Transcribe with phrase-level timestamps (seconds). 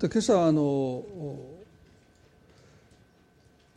[0.00, 1.02] で今朝あの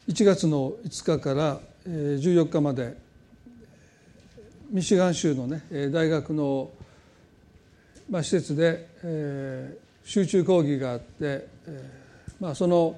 [0.08, 2.96] 1月の5日から14日まで
[4.70, 6.72] ミシガン州のね大学の
[8.10, 8.88] まあ施設で
[10.06, 11.46] 集中講義があって
[12.40, 12.97] まあその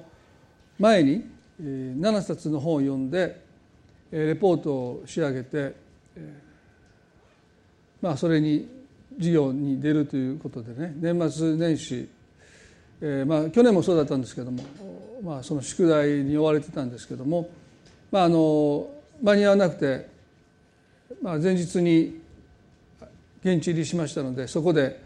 [0.78, 1.28] 前に
[1.60, 3.42] 7冊の本を読んで
[4.12, 5.74] レポートを仕上げて
[8.00, 8.68] まあそれに
[9.16, 12.08] 授業に出るということでね年末年始
[13.00, 14.64] えーまあ、去年もそうだったんですけども、
[15.22, 17.50] まあ、その宿題に追われてたんですけども、
[18.10, 18.88] まあ、あの
[19.22, 20.08] 間に合わなくて、
[21.22, 22.20] まあ、前日に
[23.42, 25.00] 現地入りしましたのでそこで、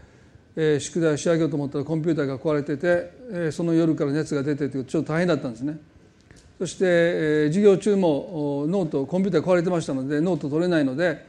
[0.55, 5.77] えー、宿題を仕上げようと思ったらコンピューターが壊れてて、えー、その夜から熱が出てというちょっと大変だったんですね。
[6.59, 11.25] そして、えー、授業中もノートコンピューター壊れてましたのでノート取れないので、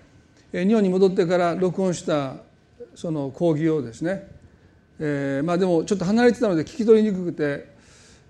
[0.53, 2.37] えー、日本に戻ってから録音した
[2.95, 4.29] その講義をですね
[5.05, 7.67] えー、まあでもちょっと離れてたので聞き取りにくくて、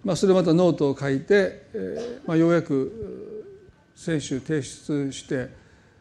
[0.03, 3.45] まあ、それまたノートを書いて、えーまあ、ようやく
[3.95, 5.51] 先週提出して、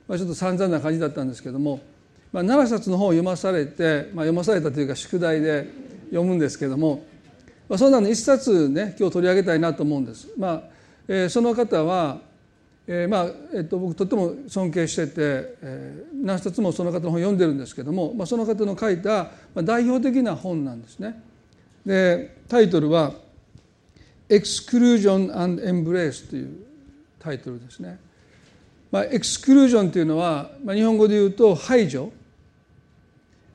[0.07, 1.81] まあ、ちょっと散々な感じだったんですけども、
[2.31, 5.67] まあ、7冊の本を読まされて、まあ、読まされたというか宿題で
[6.05, 7.03] 読むんですけども、
[7.67, 10.29] まあ、そんなの一冊ね今日取り上げたいなと思うんです。
[10.37, 10.63] まあ
[11.09, 12.21] えー、その方は
[12.87, 15.13] えーまあえっと、僕とっても尊敬してて、
[15.61, 21.21] えー、何冊もその方の本読んでるんですけども、まあ、その方の書いた、まあ、代表的な本なんですね。
[21.85, 23.13] でタイトルは
[24.29, 26.49] 「Exclusion and Embrace」という
[27.19, 27.99] タイトルですね。
[28.91, 32.11] まあ、エクスクルージョンというのは、まあ、日本語で言うと排除、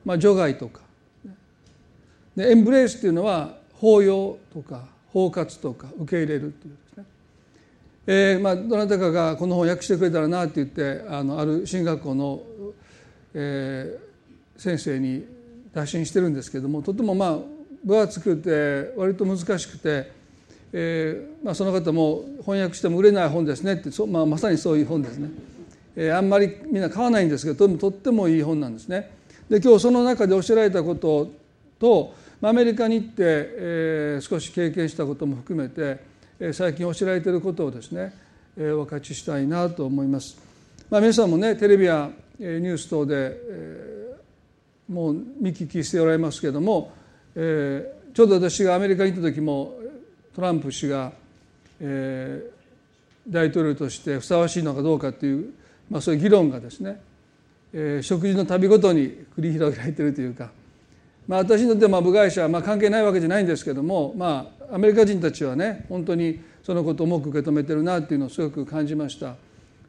[0.03, 0.81] まあ、除外とか
[2.35, 6.77] でエンブレイスというのは包容とか包括とか受け入れるという
[8.09, 12.41] えーまあ、どなたかがこの本訳してくれたらなって言ってあのある進学校の、
[13.33, 15.25] えー、先生に
[15.73, 17.37] 打診してるんですけどもとてもまあ
[17.83, 20.09] 分厚くて割と難しくて、
[20.71, 25.29] えーまあ、その方も翻訳しても売れない本ですねってそ、まあ、まさにそういう本ですね、
[25.97, 29.11] えー、あんまりみんな買わないんですけどとってもいい本なんですね。
[29.49, 31.29] で今日その中でおっしゃられたこと
[31.77, 36.15] とアメリカに行って、えー、少し経験したことも含めて
[36.53, 38.13] 最近お知られていることをですね
[38.57, 40.37] お分かちしたいなと思います。
[40.89, 43.35] まあ、皆さんもねテレビやニュース等で
[44.87, 46.93] もう見聞きしておられますけれども
[47.33, 49.73] ちょうど私がアメリカに行った時も
[50.35, 51.11] トランプ氏が
[51.79, 55.53] 大統領としてふさわしいのかどうかという、
[55.89, 57.01] まあ、そういう議論がですね
[58.01, 60.51] 食事の旅ごとに繰り広げられているというか、
[61.27, 69.35] まあ、私にとっては部外者はまあ関係ないわけじゃないんですけども、まあ、アメリカ人たちはね本当にそのことを重く受け止めてるなっていうのをすごく感じました。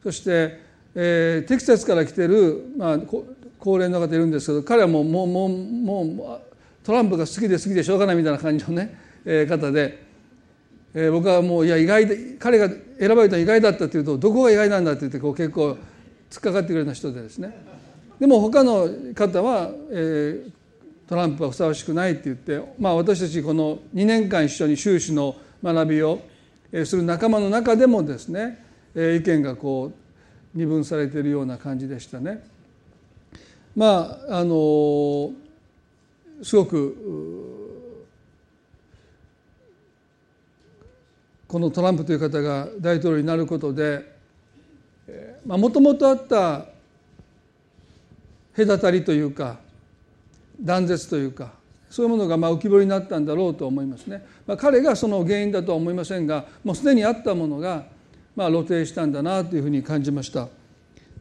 [0.03, 0.59] そして、
[0.95, 10.03] えー、テキサスから来てる、まあ、高齢の方いるんですけど彼はもうもうもうもうトランプが好きで好きでしょうがないみたいな感じのね、えー、方で、
[10.93, 15.77] えー、僕はもういや意外で彼が選ばれた意外だったっていうとどこが意外なんだって言ってこう結構
[16.29, 17.53] 突っかかってくるような人でですね。
[18.19, 20.51] でも他の方は、えー、
[21.09, 26.21] トランプはふさわしくないって言って、まあ、私たちこの2年間一緒に修士の学びを
[26.85, 29.93] する仲間の中でもですね意見がこう
[30.53, 32.43] 二分されているような感じでしたね。
[33.75, 35.31] まああの
[36.43, 37.57] すごく
[41.47, 44.13] このトランプという方が大統領になることで
[45.43, 46.67] もともとあった
[48.55, 49.67] 隔たりというか
[50.61, 51.53] 断絶というか
[51.89, 54.23] そういうものがまあ浮き彫りになったんだろうと思いますね。
[54.45, 57.85] まあ、彼がその原因だとは思いませんがもうすでにあったものが
[58.35, 60.47] まあ露呈したんだなというふうに感じました。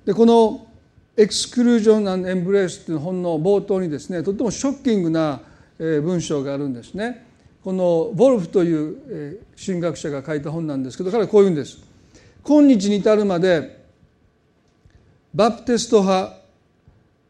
[0.04, 0.66] でこの
[1.16, 5.41] 「エクスクルージョン・アン・エンブレス」という本の冒頭にですねとてもショッキングな
[5.78, 7.27] 文章があるんですね。
[7.65, 11.78] このボルフという神学者が書いた本なんですけど彼はこう言うんです。
[12.44, 13.84] 今日に至るまで
[15.34, 16.38] バプテスト派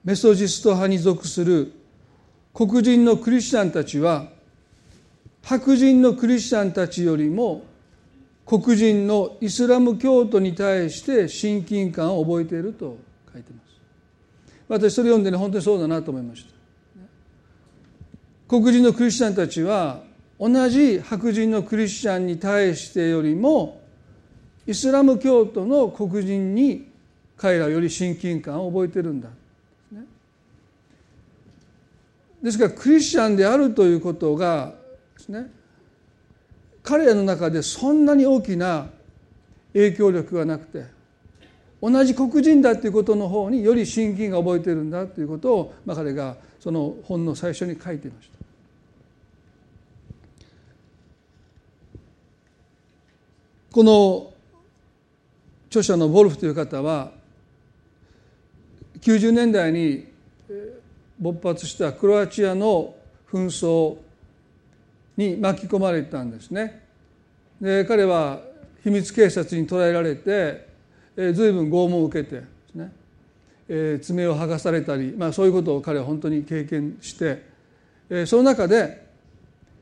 [0.05, 1.73] メソジスト派に属する
[2.59, 4.27] 黒人のクリスチャンたちは
[5.45, 7.63] 白人のクリスチャンたちよりも
[8.45, 12.99] 黒人のイスラム教徒に対して親近感を覚えていると
[13.33, 13.81] 書いてます。
[14.67, 16.51] 私それ読んでね本当にそうだなと思いました。
[18.49, 20.01] 黒人のクリスチャンたちは
[20.41, 23.81] 同じ白人のクリスチャンに対してよりも
[24.67, 26.91] イスラム教徒の黒人に
[27.37, 29.29] 彼らより親近感を覚えてるんだ。
[32.43, 34.75] ですからクリスチャンであるということが
[35.17, 35.51] ですね
[36.83, 38.87] 彼らの中でそんなに大きな
[39.73, 40.85] 影響力がなくて
[41.81, 48.39] 同じ黒人だということの方により親近が覚えてるんだということを、まあ、彼がその本の最初に書いていました。
[53.71, 54.33] この
[55.69, 57.13] 著者のボルフという方は
[59.01, 60.08] 90年代に
[61.19, 62.95] 勃発したクロアチアの
[63.31, 63.97] 紛争
[65.17, 66.83] に巻き込まれたんですね。
[67.61, 68.41] で彼は
[68.85, 70.69] 秘密警察に捕らえられて、
[71.17, 72.93] えー、随分拷問を受けてですね、
[73.69, 77.43] えー、爪を剥がされたり、まあ、そういうことを彼は本当に経験して、
[78.09, 79.05] えー、その中で、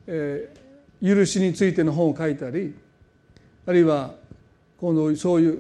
[0.07, 2.75] えー、許しについての本を書いたり
[3.67, 4.15] あるいは
[4.79, 5.59] 今度そういう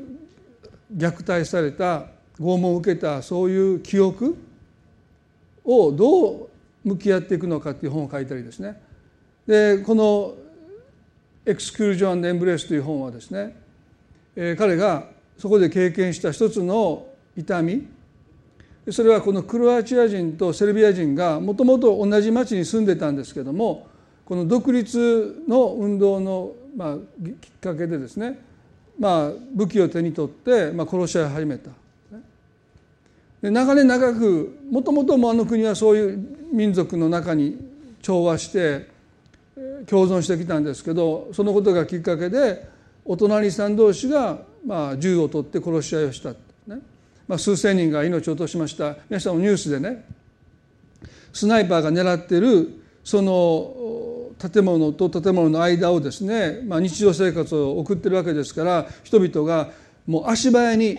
[0.96, 2.06] 虐待された
[2.38, 4.36] 拷問を受けたそういう記憶
[5.66, 6.48] をどう
[6.84, 8.80] 向き合っていくのかっていう本を書いたりですね
[9.46, 10.34] でこの
[11.44, 13.56] 「エクスクルージョン・エンブレス」という本はですね、
[14.36, 17.86] えー、彼がそこで経験した一つの痛み
[18.90, 23.88] それはこのクロアチア人とセルビア人がもともと同じ町に住んでたんですけども
[24.24, 26.96] この独立の運動のまあ
[27.40, 28.38] きっかけでですね、
[28.98, 31.70] まあ、武器を手に取って、まあ、殺し合い始めた。
[33.42, 37.56] 長年長くもともとあの国はそういう民族の中に
[38.02, 38.88] 調和して
[39.86, 42.68] 共存してきたんですけどそのことがきっかけで
[43.04, 46.36] お隣さん同士がまあ銃を取って殺し合いをした、ね。
[47.28, 48.96] まあ、数千人が命を落としました。
[49.08, 50.04] 皆さんもニュースでね
[51.32, 59.70] スナイパーが狙ってるその建物と建物の間をですね、まあ、日常生活を送ってるわけですから人々が
[60.06, 60.98] もう足早に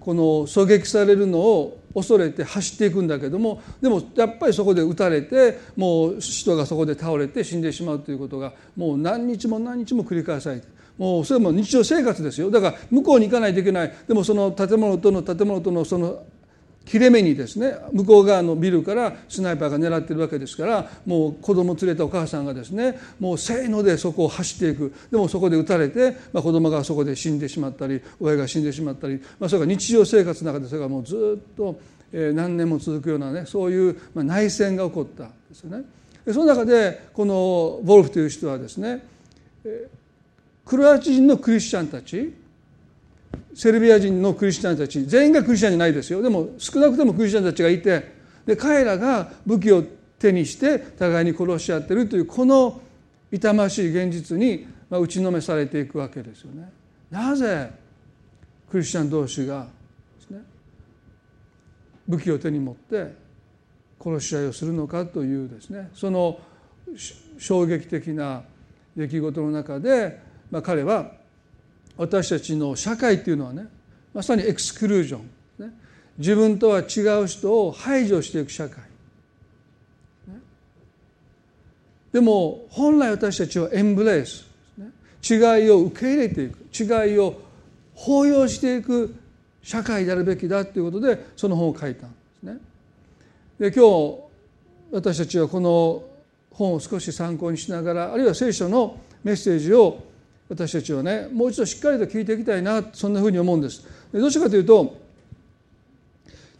[0.00, 10.66] この狙撃されるのを恐れて走っていくんだけどもでもやっぱりそこで撃たれてもう人がそこで倒れて死んでしまうということがもう何日も何日も繰り返されて
[10.98, 12.50] もうそれも日常生活ですよ。
[12.50, 13.92] だから向こうに行かないといけない。
[14.06, 16.24] でもその建物との建物とのその
[16.84, 31.80] 切れ目にですね向こう側のビルからスナイパーが狙ってるわけですからもう子供連れたお母さんがですねもうせーのでそこを走っていくでもそこで撃たれて、まあ、子供がそこで死んでしまったり親が死んでしまったり、まあ、それが日常生活の中でそれがもうずっと
[32.12, 35.84] 何年も続くようなねそういう内戦が起こったんですよね。
[36.32, 39.04] その中でこのボルフという人はですね
[40.64, 42.34] クロアチア人のクリスチャンたち
[43.54, 48.12] セルビア人のクリスチャンたち全員がクリスチャンじゃないですよでも少なくともクリスチャンたちがいて
[48.46, 49.84] で彼らが武器を
[50.18, 52.80] 手にして互いに殺し合ってるというこの
[53.32, 56.68] 痛ましい現実に打ちのめされていくわけですよね。
[57.10, 57.70] なぜ
[58.70, 59.66] クリスチャン同士が
[62.08, 63.14] 武器を手に持って
[64.02, 66.40] 殺し合いをするのかというですねその
[67.38, 68.42] 衝撃的な
[68.96, 70.20] 出来事の中で、
[70.50, 71.12] まあ、彼は
[72.00, 73.66] 私たちの社会っていうのはね
[74.14, 75.74] まさにエクスクルージョン、ね、
[76.16, 78.78] 自分とは違う人を排除していく社会、
[82.10, 84.46] でも本来私たちはエンブレース、
[85.22, 86.58] 違いを受け入れていく。
[86.72, 87.38] 違いを
[87.94, 89.14] 包容していく
[89.62, 92.58] 社会であるべきだということでその本を書いたんですね。
[93.58, 94.18] で今日
[94.90, 96.02] 私たちはこの
[96.50, 100.09] 本を少し参考にしながらあるいは聖書のメッセージを
[100.50, 103.86] 私たちはねもう一度しっかりと聞いていきたいなそんなふうに思うんです。
[104.12, 104.98] どうしてかというと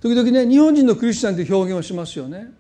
[0.00, 2.52] 時々ね日本人のクリスチャンという表現をしますよね。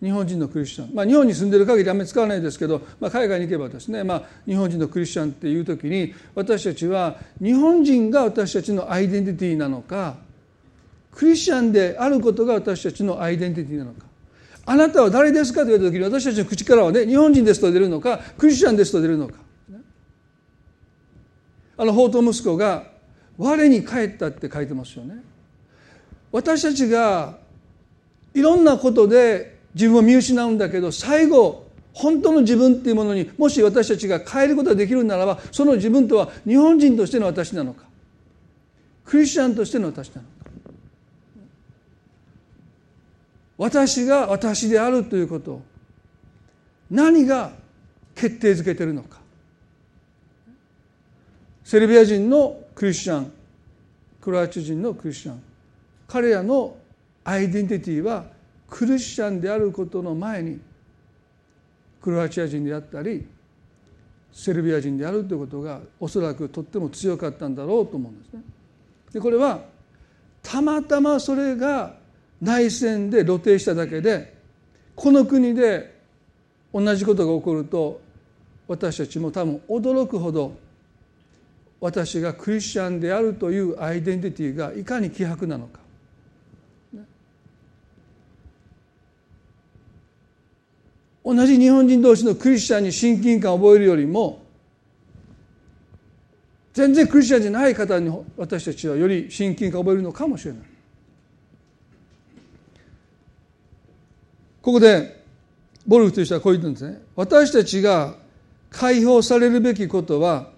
[0.00, 10.14] 日本人のクリスチャン、まあ、日本に住んでる限りあんまり使わないですけど、まあ、海外に行けばですね、まあ、日本人のクリスチャンっていう時に私たちは日本人が私たちのアイデンティティなのか
[11.10, 14.06] クリスチャンであることが私たちのアイデンティティなのか。
[14.66, 19.47] あなたは誰ですかと言われた時に私たちの口からはね日本人ですと出るのかクリスチャンですと出るのか。
[21.78, 22.84] あの法と息子が
[23.38, 25.22] 我に帰ったって書いてますよね。
[26.32, 27.38] 私たちが
[28.34, 37.84] いろんなことで自分を見失うんだけど最後本当の自分っていうものにもし私たちが変えることができるならばその自分とは日本人としての私なのか
[39.04, 40.38] クリスチャンとしての私なのか。
[43.56, 45.60] 私が私であるということ
[46.90, 47.52] 何が
[48.14, 49.17] 決定づけてるのか。
[51.68, 53.30] セルビア人のクリスチャン
[54.22, 55.42] クロアチア人のクリスチャン
[56.06, 56.74] 彼らの
[57.24, 58.24] アイデンティティは
[58.70, 60.58] クリスチャンであることの前に
[62.00, 63.26] クロアチア人であったり
[64.32, 68.40] セルビア人であるということがおそらくとっても強かったんだろうと思うんですね。
[69.12, 69.60] でこれは
[70.42, 71.96] たまたまそれが
[72.40, 74.32] 内戦で露呈しただけで
[74.96, 76.00] この国で
[76.72, 78.00] 同じことが起こると
[78.66, 80.66] 私たちも多分驚くほど
[81.80, 85.80] 私がクリスチャンであるというアイデンティティがいかに希薄なのか。
[91.24, 94.42] 同じ日本人同士のクリスチャンに親近感を覚えるよりも
[96.72, 100.62] 全然クリスチャンじゃない方に私たちはより親近感を覚えるのかもしれない。
[104.62, 105.22] ここで
[105.86, 107.02] ボルフという人はこう言ってるんですね。
[107.14, 108.16] 私たちが
[108.70, 110.50] 解放されるべきことは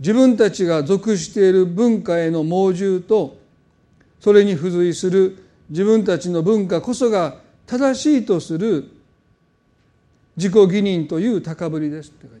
[0.00, 3.36] 自分たちが属している文化への猛獣と
[4.18, 8.90] それに付随する自分たちの文化こそが正しいとする
[10.36, 12.40] 自己義認という高ぶりですって書い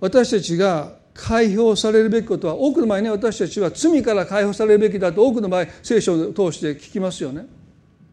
[0.00, 7.46] 私たちが解放されるべきことは多くの場合ね私たちは罪から解放されるべきだと多くの場合聖書を通して聞きますよね。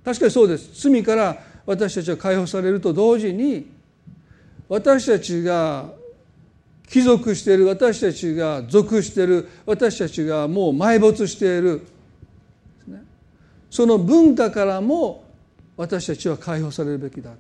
[0.04, 0.90] 確かにそうです。
[0.90, 3.79] 罪から私たちは解放されると同時に
[4.70, 5.92] 私たちが
[6.88, 11.82] 帰属している私たちが属している私たちがもう埋没している。
[13.70, 15.24] その文化からも
[15.78, 17.32] 私たちは解放されるべきだ。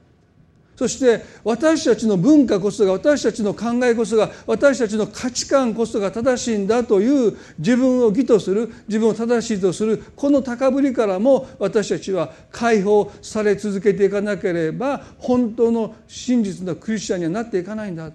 [0.79, 18.09] そして私たちの文化こそが私たちの考えこそが私たちの価値観こそが正しいんだという自分を義とする自分を正しいとするこの高ぶりからも私たちは解放され続けていかなければ本当の真実のクリスチャンにはなっていかないんだ。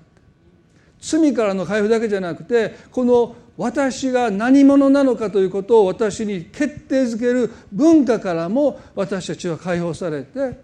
[1.03, 10.64] 罪からの解放だけじゃなくてこの私が何者なのかということを私に決定づける文化からも私たちは解放されて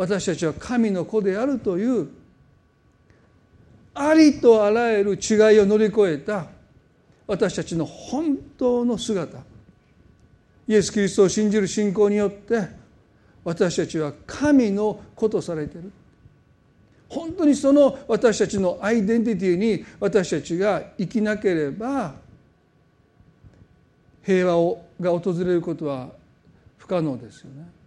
[0.00, 2.08] 私たちは神の子であるという
[3.92, 6.46] ありとあらゆる違いを乗り越えた
[7.26, 9.36] 私たちの本当の姿
[10.66, 12.68] イエス・キリストを信じる信仰によって
[13.44, 15.92] 私たちは神の子とされている
[17.06, 22.14] 本当にその私たちのアイデンティティに私たちが生きなければ
[24.22, 26.08] 平和をが訪れることは
[26.78, 27.79] 不可能ですよね。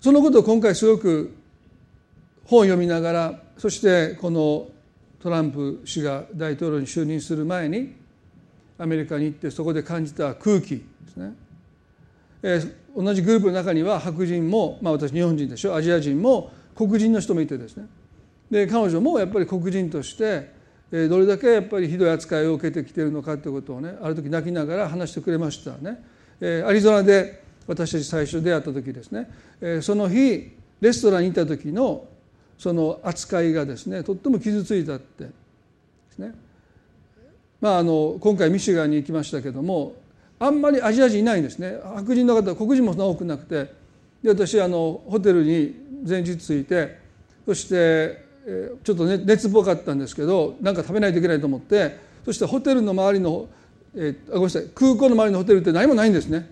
[0.00, 1.34] そのことを今回すごく
[2.44, 4.68] 本を読みながらそしてこの
[5.20, 7.94] トランプ氏が大統領に就任する前に
[8.78, 11.34] アメリカに行ってそこで感じた空気ですね、
[12.42, 15.74] えー、同じグループの中には白人も、まあ、私日本人でしょ。
[15.74, 17.86] アジア人も黒人の人もいてですね。
[18.50, 20.52] で彼女もやっぱり黒人として
[20.90, 26.00] どれだけやっぱりひどい扱いを受けてきているのかということをねある時泣きながら話してくれましたね。
[26.64, 29.30] アリゾナで私たち最初出会った時ですね。
[29.82, 32.06] その日レストランにいた時の
[32.58, 35.30] その扱いがですねとっても傷ついたってで
[36.10, 36.34] すね。
[37.60, 39.94] まああの今回ミシガンに行きましたけども
[40.40, 41.78] あんまりアジア人いないんですね。
[41.94, 43.78] 白人の方黒人もそんな多くなくて。
[44.22, 45.74] で私あのホテルに
[46.06, 46.98] 前日着いて
[47.46, 48.26] そして
[48.82, 53.48] ちょっと熱っぽかったんですけど何か食べないといけないと思ってそしてホテルの周りの、
[53.94, 56.50] えー、ごめんなさい空港の周りのホテルって何もないんですね。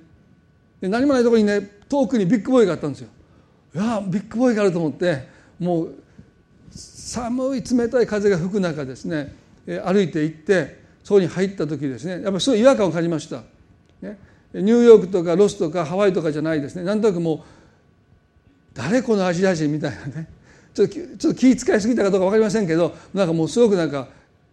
[0.81, 3.09] で何もないところにね遠くにビッグボーイがあったんですよ。
[3.75, 5.29] いやビッグボーイがあると思って
[5.59, 5.95] もう
[6.71, 9.35] 寒い冷たい風が吹く中ですね
[9.67, 13.43] 歩いて行ってそこに入った時ですねやっぱりすごい違和感を感じました、
[14.03, 14.19] ね、
[14.53, 16.85] ニューヨークとかロスとかハワイとかじゃないですね。
[16.85, 17.41] なんとなくもう
[18.75, 20.29] 誰このアジア人みたいなね。
[20.75, 24.09] ちょっとちょっと気遣いすぎたかどうか分かりませんけどなんかもうすごくなんか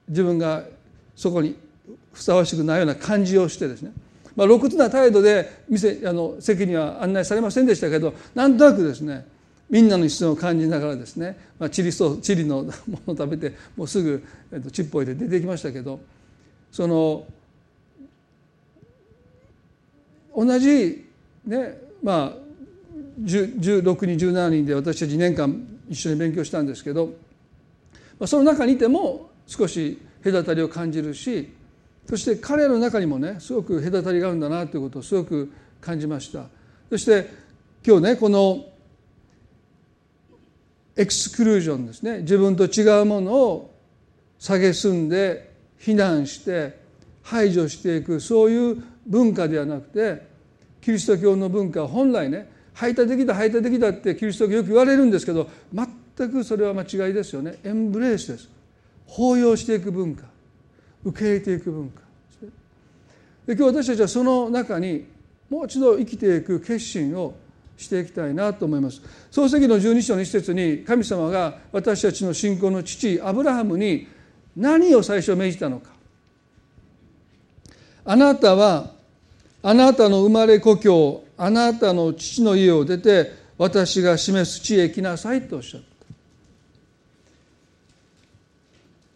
[0.07, 0.63] 自分が
[1.15, 1.57] そこに
[2.13, 3.91] ふさわしくないような感じをしてですね。
[4.35, 9.25] まあ、露骨な態度で店あの席には案内されませんでしたけどなんとなくですね
[9.69, 15.99] みんなの質問を感じながらですね、まあ、チリソチリの ものを食べてもうすぐ、えっと、チップを入れて出てきましたけど
[16.71, 17.25] その
[20.35, 21.05] 同じ
[21.45, 22.43] ねまあ
[23.21, 23.81] 16
[24.17, 27.07] 人17人で私は2年間一緒に勉強したんですけど、
[28.19, 31.49] まあ、その中にいても少し隔たりを感じるし
[32.07, 36.45] そして彼の中にもねすごく隔たりがあるんだなということをすごく感じました。
[36.89, 37.29] そして
[37.86, 38.65] 今日ねこの
[40.95, 42.19] エクスクルージョンですね。
[42.19, 43.74] 自分と違うものを
[44.39, 46.77] 蔑んで非難して
[47.24, 50.27] 排除していくそういう文化ではなくて
[50.81, 57.57] キリスト教の文化は本来ね排他的だ排他的だってキリスト教よく言われるんですけど全くそれは間違いですよね。
[57.63, 58.50] エンブレースです。
[59.07, 60.32] 包容していく文化。
[61.05, 62.01] 受け入れていく文化。
[63.45, 65.05] で今日私たちはその中に
[65.50, 67.36] もう一度生きていく決心を
[67.75, 69.01] していきたいなと思います。
[69.29, 74.07] 創世記の十二章の一節に神様が私たちの信仰の父アブラハムに
[74.55, 75.91] 何を最初命じたのか。
[78.05, 78.91] あなたは
[79.62, 85.81] あなたの生まれ故郷あなたの父の家を出て私が示す地へ来なさいとおっしゃっ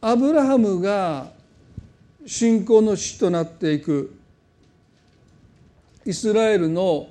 [0.01, 0.09] た。
[0.09, 1.31] アブラハムが
[2.27, 4.13] 信仰の死となっていく。
[6.05, 7.07] イスラエルの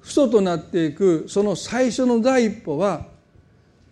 [0.00, 1.26] ふ礎となっていく。
[1.28, 3.06] その最初の第一歩は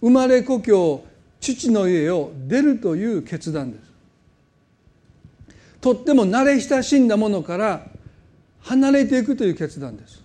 [0.01, 1.05] 生まれ故郷
[1.39, 3.85] 父の家を出るという決断です。
[5.83, 7.87] とっても慣れ親しんだものから
[8.63, 10.23] 離れていくという決断です。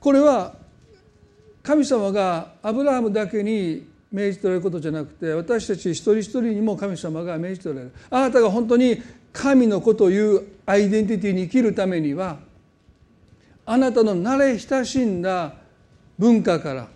[0.00, 0.56] これは
[1.62, 7.92] 神様がアブラハムだけに命じておられることじゃなくて私たち一人一人にも神様が命じておられる。
[8.10, 9.00] あなたが本当に
[9.32, 12.38] 神の子というアイデンティティに生きるためには
[13.64, 15.54] あなたの慣れ親しんだ
[16.18, 16.88] 文化から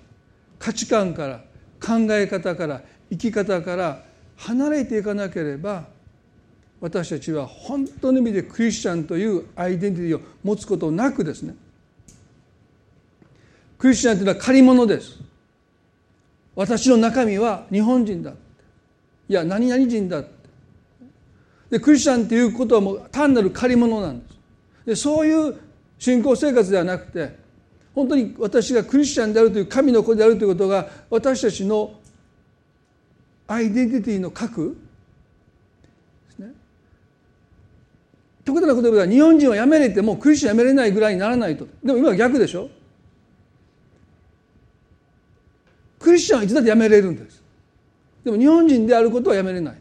[0.59, 1.45] 価値観から
[1.81, 4.03] 考え方から生き方から
[4.37, 5.85] 離れていかなければ
[6.81, 11.55] 私たちは本当の意味でクリスチャンというアイデンティティを持つことなくですね。
[13.79, 15.19] クリスチャンというのは借り物です。
[16.57, 18.33] 私の中身は日本人だ。
[19.29, 20.23] いや何々人だ
[21.71, 24.39] でクリスチャンっていうことはもう単なる借り物なんです。
[24.87, 25.57] でそういう
[25.99, 27.37] 信仰生活ではなくて
[27.95, 31.95] 本当に私がクリスチャンであるという神の子であるということが私たちの
[33.47, 34.77] アイデンティティの核。
[36.29, 36.53] ですね。
[38.45, 41.67] 極端なこと言えば日本人はやめれてもクリスチャンやめれないぐらいにならないと。
[41.83, 42.69] でも今は逆でしょ。
[46.05, 47.43] クリスチャンはいつだってやめれるんです。
[48.25, 49.77] でも日本人であることはやめれない。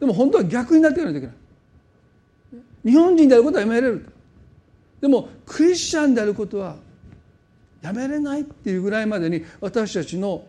[0.00, 2.92] でも本当は逆になっていかないといけない。
[2.92, 4.06] 日本人であることはやめれる。
[5.00, 6.76] でもクリスチャンであることは
[7.80, 10.44] やめれないっていうぐらいまでに私たちの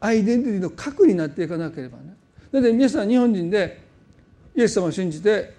[0.00, 2.16] アイデンティティの核になっていかなければね。
[2.50, 3.82] だって皆さん日本人で
[4.56, 5.52] イエス様を信じて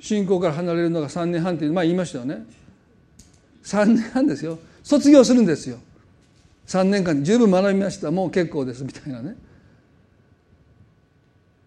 [0.00, 2.44] 信仰から離れるのが3年半っていうまあ言いましたよね。
[3.62, 4.58] 3年半ですよ。
[4.82, 5.78] 卒業するんですよ。
[6.66, 8.10] 3年間十分学びました。
[8.10, 9.36] もう結構ですみたいなね。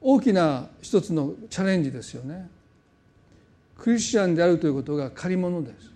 [0.02, 2.50] 大きな一つのチャレンジですよね。
[3.78, 5.92] クリスチャンであるということが借り物です。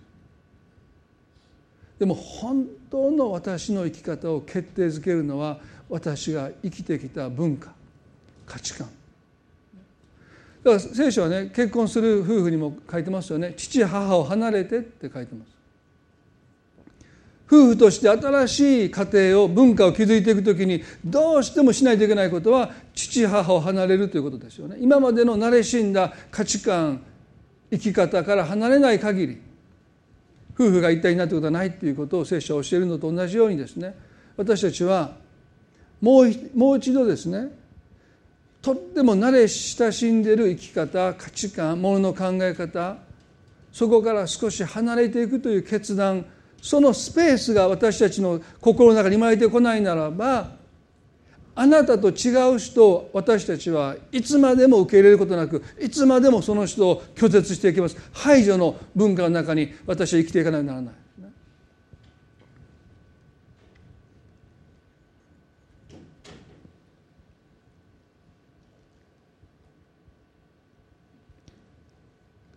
[2.00, 7.74] でも本当の私の生き方を決定づけるのは私が生きてきた文化
[8.46, 8.90] 価値観。
[10.64, 13.54] だから聖書はね結婚する夫婦にも書いてますよね。
[13.56, 15.53] 父母を離れてって書いてます。
[17.46, 24.78] 夫婦として新しい家庭を文化を築いていくときにどうしてもしないといけないことは父母を離れるということですよね。
[24.80, 27.04] 今までの慣れしんだ価値観
[27.70, 29.42] 生き方から離れない限り
[30.56, 33.96] 夫婦が一体になってことはないということを聖書は教えるのと同じようにですね。
[34.38, 35.16] 私たちは
[36.02, 37.50] もうもう一度ですね
[38.62, 42.98] とっても慣れ親しんでいる生き方価値観ものの考え方
[43.72, 46.26] そこから少し離れていくという決断
[46.64, 50.52] そのスペースが私たちの心の中に生まれてこないならば
[51.56, 60.94] あなたと違う人を私たちはいつまでも受け入れることなくいつまでもその人を拒絶していきます排除の文化の中に私は生きていかなきゃならない。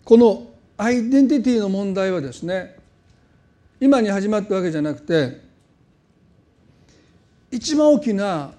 [0.05, 2.77] このアイデンティティの問題はですね
[3.81, 5.41] 今に始まったわけじゃなくて
[7.51, 8.53] 一番大きな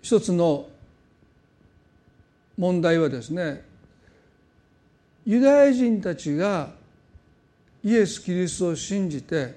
[0.00, 0.68] 一つの
[2.56, 3.64] 問題はですね
[5.26, 6.70] ユダヤ人たちが
[7.84, 9.56] イエス・キリストを信じて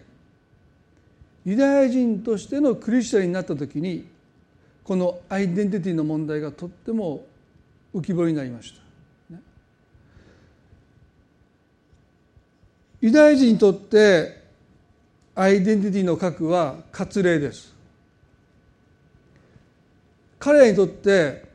[1.45, 4.08] ユダヤ人としてのクリスチャンになった時に
[4.84, 7.25] このアイデンティティの問題がとっても
[7.95, 8.81] 浮き彫りになりました。
[13.01, 14.41] ユダヤ人にとって
[15.33, 17.73] アイデンティティの核は割礼です。
[20.37, 21.45] 彼らにとって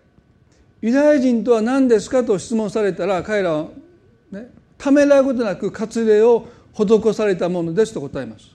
[0.82, 3.68] ユダヤ人とは何ですかと質問されたら彼らは、
[4.30, 8.50] ね、ためらうことなく割礼を施されたものですと答えます。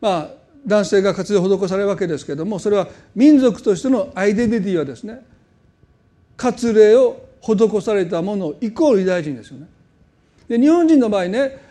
[0.00, 0.28] まあ
[0.66, 5.24] 男性が割礼を施されるわけですけれどもそれは民族としてのアイデンティティはですね
[6.36, 9.66] 割礼を施されたものイコールユダヤ人ですよね。
[10.48, 11.68] で日本人の場合ね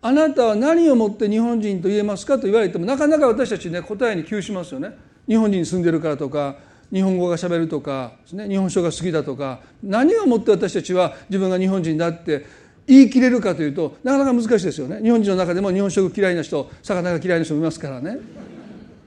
[0.00, 4.90] あなたは何をもって日本人と言えますかと言われてもなかなか私たちね答えに窮しますよね。
[5.26, 6.56] 日本人に住んでるからとか
[6.92, 8.46] 日本語がしゃべるとかですね。
[8.46, 9.60] 日本書が好きだとか。
[9.82, 12.44] 何をもって私たちは自分が日本人だって
[12.86, 15.00] 言い切れるかというとなかなか難しいですよね。
[15.02, 18.18] 日本人の中でも日本食嫌いな人魚が嫌いな人もいますからね。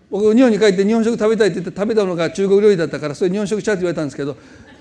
[0.09, 4.35] 僕日本に帰って日本食食べたいって言って食べたのが中国料理だったからそれ日本食ちゃって言われたんですけど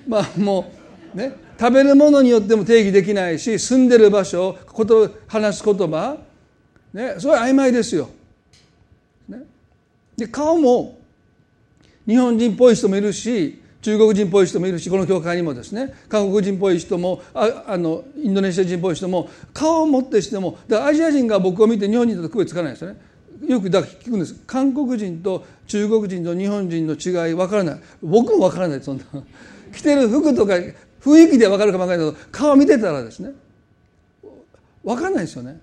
[0.09, 0.73] まあも
[1.15, 1.45] うね。
[1.59, 6.19] 食べるものによっても定義できないし住んでる場所こと話す言葉、
[6.92, 8.11] ね、それは曖昧ですよ。
[9.29, 9.42] ね、
[10.16, 10.99] で顔も
[12.07, 15.95] 日本人っぽい人もいるし中国人っぽい人もいるしこの教会にもですね。
[16.09, 23.01] 韓国人っぽい人もああのインドネシア人っぽい人も顔を持ってしてもだアジア人が僕を見て日本人と区別つかないですよね。
[23.47, 24.35] よくだ聞くんです。
[24.47, 27.81] 韓国人と中国人と日本人の違い分からない。
[28.03, 29.05] 僕も分からないそんな
[29.73, 30.55] 着てる服とか
[31.07, 33.31] 雰囲気で分かるか分からないけど顔見てたらですね
[34.85, 35.61] 分かんないですよね。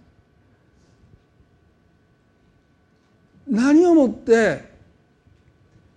[3.48, 4.64] 何をもって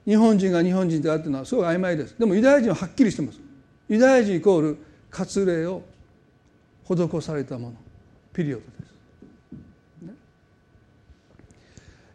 [0.05, 2.17] 日本人が日本人であるというのはすごい曖昧です。
[2.19, 3.41] でもユダヤ人ははっきりしてます。
[3.89, 4.79] ユダヤ人イコール
[5.11, 5.83] 割礼を
[6.85, 7.77] 施されたもの。
[8.33, 8.97] ピリオドです。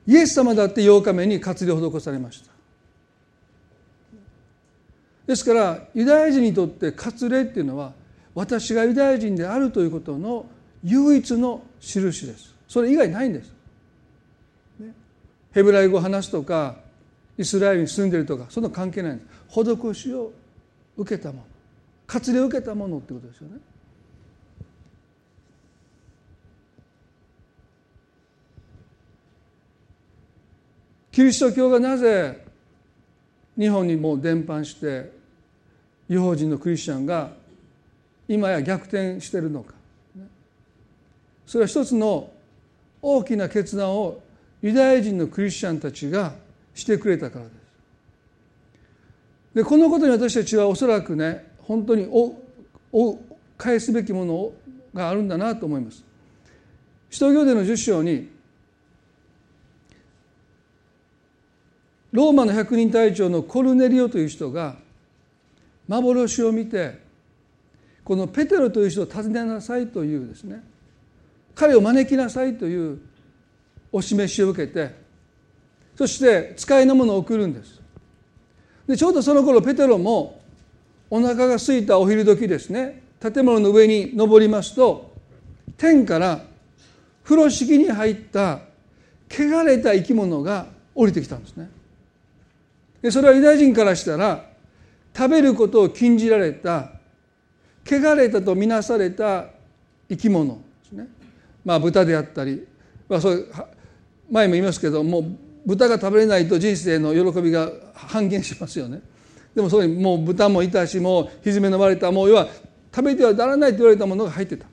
[0.07, 2.50] イエス様だって8日目に割礼を施されました。
[5.31, 7.93] ですからユダヤ人にとって割礼っていうのは
[8.35, 10.45] 私がユダヤ人であるということの
[10.83, 12.53] 唯一の印です。
[12.67, 13.53] それ以外ないんです、
[15.53, 16.75] ヘブライ語を話すとか
[17.37, 19.29] イスラエルに住んでるとかその関係ないんです。
[19.49, 20.33] 施しを
[20.97, 21.43] 受けたもの。
[22.07, 23.55] 割礼を受けたものってことですよね。
[31.09, 32.45] キリスト教がなぜ
[33.57, 35.20] 日本にも伝播して
[36.11, 37.31] 違法人のクリスチャンが
[38.27, 39.73] 今や逆転しているのか
[41.45, 42.29] それは一つの
[43.01, 44.21] 大きな決断を
[44.61, 46.33] ユダヤ人のクリスチャンたちが
[46.75, 47.55] してくれたからです。
[49.55, 52.35] でこのことに私たちはおそらくね本当にお
[52.91, 53.17] お
[53.57, 54.51] 返すべきもの
[54.93, 56.03] があるんだなと思います。
[57.09, 58.29] 使徒行伝の10章に
[62.11, 64.75] ローマの百人隊長のコルネリオという人が
[65.91, 66.99] 幻を見て
[68.05, 70.63] このペテロという人を訪ねなさいというですね
[71.53, 73.01] 彼を招きなさいという
[73.91, 74.95] お示しを受けて
[75.97, 77.81] そして使いのものを送るんです。
[78.87, 80.41] でちょうどその頃ペテロも
[81.09, 85.13] お腹が空いたお昼時ですね建物の上に登りますと
[85.77, 86.41] 天から
[87.23, 88.61] 風呂敷に入った
[89.29, 91.69] 汚れた生き物が降りてきたんですね。
[93.01, 94.50] でそれはユダヤ人からしたら
[95.15, 96.91] 食べることを禁じられた
[97.85, 99.47] 汚れたとみなされた
[100.09, 100.55] 生き物。
[100.55, 101.07] ですね。
[101.65, 102.65] まあ豚であったり、
[103.09, 103.47] まあ、そう
[104.29, 105.25] 前も言いますけどもう
[105.65, 109.01] 豚が食べれないと人生の喜びが半減しますよね。
[109.53, 112.47] でもそこにもう豚もいたしもうひずめの割れたもう要は
[112.93, 114.65] 食べてはならないと言われたものが入ってた。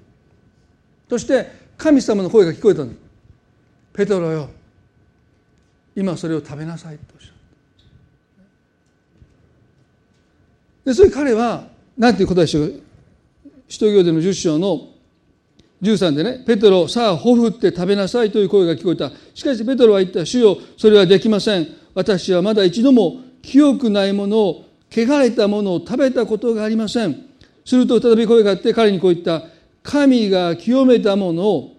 [1.09, 3.01] そして神様の声が聞こえたんです
[3.95, 4.51] ペトロよ
[5.97, 7.35] 今それを食べなさいとおっしゃる
[10.89, 12.81] でそれ彼は何ていうことでしょう？
[13.69, 14.89] 使徒行伝の10章の
[15.83, 19.13] 13でね、ペテロ、さあ、ほふって食べなさいという声が聞こえた。
[19.35, 21.69] しかし、ペテロは言った、主よ、それはできません。
[21.95, 27.27] 私はまだ一度も清くないものを、汚れたものを食べたことがありません。
[27.67, 29.47] すると、再び声があって、彼にこう言った。
[29.83, 31.77] 神が清めたものを、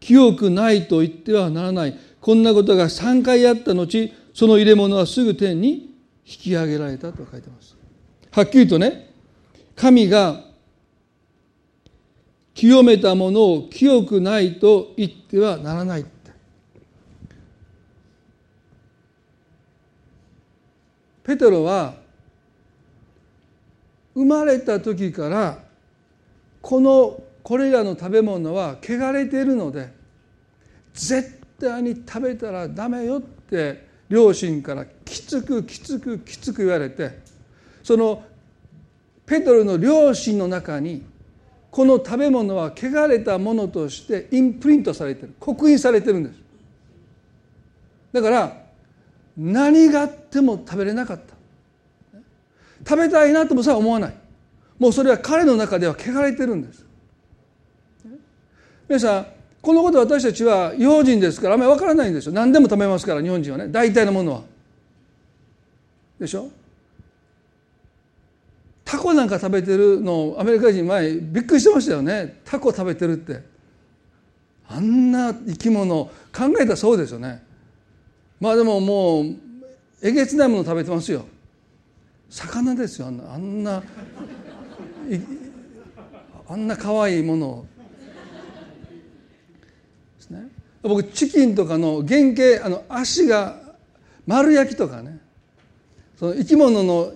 [0.00, 1.98] 清くないと言ってはならない。
[2.20, 5.93] こんなことが3回あった後、その入れ物はすぐ天に
[6.26, 7.76] 引き上げられたと書いてます。
[8.30, 9.10] はっきりとね、
[9.76, 10.44] 神が
[12.54, 16.10] 清めたものを清くないと言ってはならないって。
[21.24, 21.94] ペテロは
[24.14, 25.58] 生まれた時から
[26.60, 29.92] このこれらの食べ物は汚れているので
[30.94, 37.18] 絶対に食べたらダメよって両親からきつくきつくきつく言われて
[37.82, 38.22] その
[39.26, 41.04] ペトロの両親の中に
[41.72, 45.34] この食べ物は汚れたものとしてインプリントされてる。
[45.40, 46.36] 刻印されてるんです。
[48.12, 48.56] だから
[49.36, 51.34] 何があっても食べれなかった。
[52.88, 54.14] 食べたいなともさ思わない。
[54.78, 56.86] もうそれは彼の中では汚れてるんです。
[58.88, 59.26] 皆さん
[59.64, 62.32] このこと私たちは違法人ですからあんまり分からないんですよ。
[62.32, 63.68] 何でも食べますから日本人はね。
[63.68, 64.42] 大体のものは。
[66.20, 66.50] でしょ？
[68.84, 72.40] タコなんか食べてるのアメリカ人前びっくりしてましたよね。
[72.44, 73.42] タコ食べてるって。
[74.68, 76.10] あんな生き物考
[76.60, 77.42] えたらそうですよね。
[78.40, 79.24] まあでももう
[80.02, 81.24] えげつないもの食べてますよ。
[82.28, 83.32] 魚ですよあんな。
[83.32, 83.82] あんな
[86.46, 87.66] あんな可愛いものを
[90.18, 90.48] ですね
[90.88, 93.58] 僕チキンとかの原型あの足が
[94.26, 95.18] 丸焼きとかね
[96.18, 97.12] その生き物の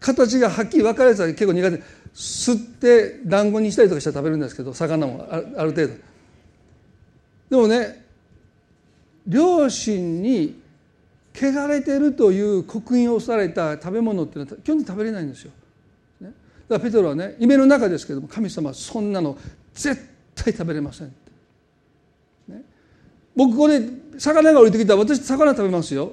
[0.00, 5.94] 形がはっきり分かれたら結構苦手吸って団子にしたりとかして食べるんですけど魚もある程度
[7.50, 8.04] でもね
[9.26, 10.60] 両親に
[11.34, 15.52] 汚れてるという刻印をされた食べ物っていうのは基本的に食べれないんですよ。
[16.20, 16.34] だか
[16.68, 19.38] らペトロはね夢の中ですけども神様はそんなの
[19.72, 21.21] 絶対食べれません。
[23.36, 23.80] 僕これ
[24.18, 26.12] 魚が降りてきたら私魚食べますよ。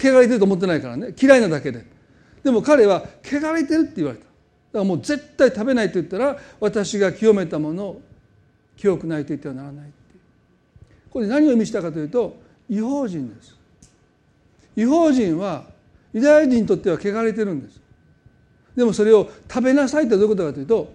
[0.00, 1.84] 汚れてると思ってないからね嫌いなだけで。
[2.42, 4.24] でも彼は汚れてるって言われた。
[4.24, 4.30] だか
[4.78, 8.02] らもう絶対食べないと言ったら私が清めたものを
[8.76, 9.90] 清くないと言ってはならない。
[11.10, 12.36] これ何を意味したかというと
[12.68, 13.60] 違法人です。
[14.76, 15.64] 違法人は
[16.12, 17.80] ユダヤ人にとっては汚れてるんです
[18.76, 20.92] でもそれを食べなさいってどういうことかというと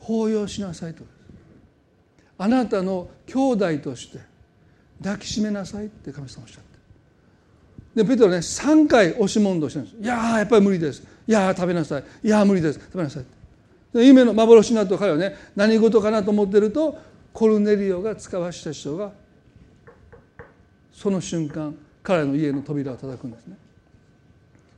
[0.00, 1.02] 抱擁しなさいと
[2.38, 4.18] あなたの兄弟として
[5.02, 6.76] 抱きしめなさいって神様おっしゃって。
[8.02, 10.02] でペテロね3回押し問答してるんです。
[10.02, 11.02] いややっぱり無理です。
[11.26, 12.04] いや食べなさい。
[12.22, 12.78] いや無理です。
[12.78, 13.24] 食べなさい
[13.94, 16.98] 夢の幻の後彼はね何事かなと思ってると
[17.32, 19.12] コルネリオが使わした人が
[20.92, 23.56] その瞬間彼の家の扉を叩くんですね。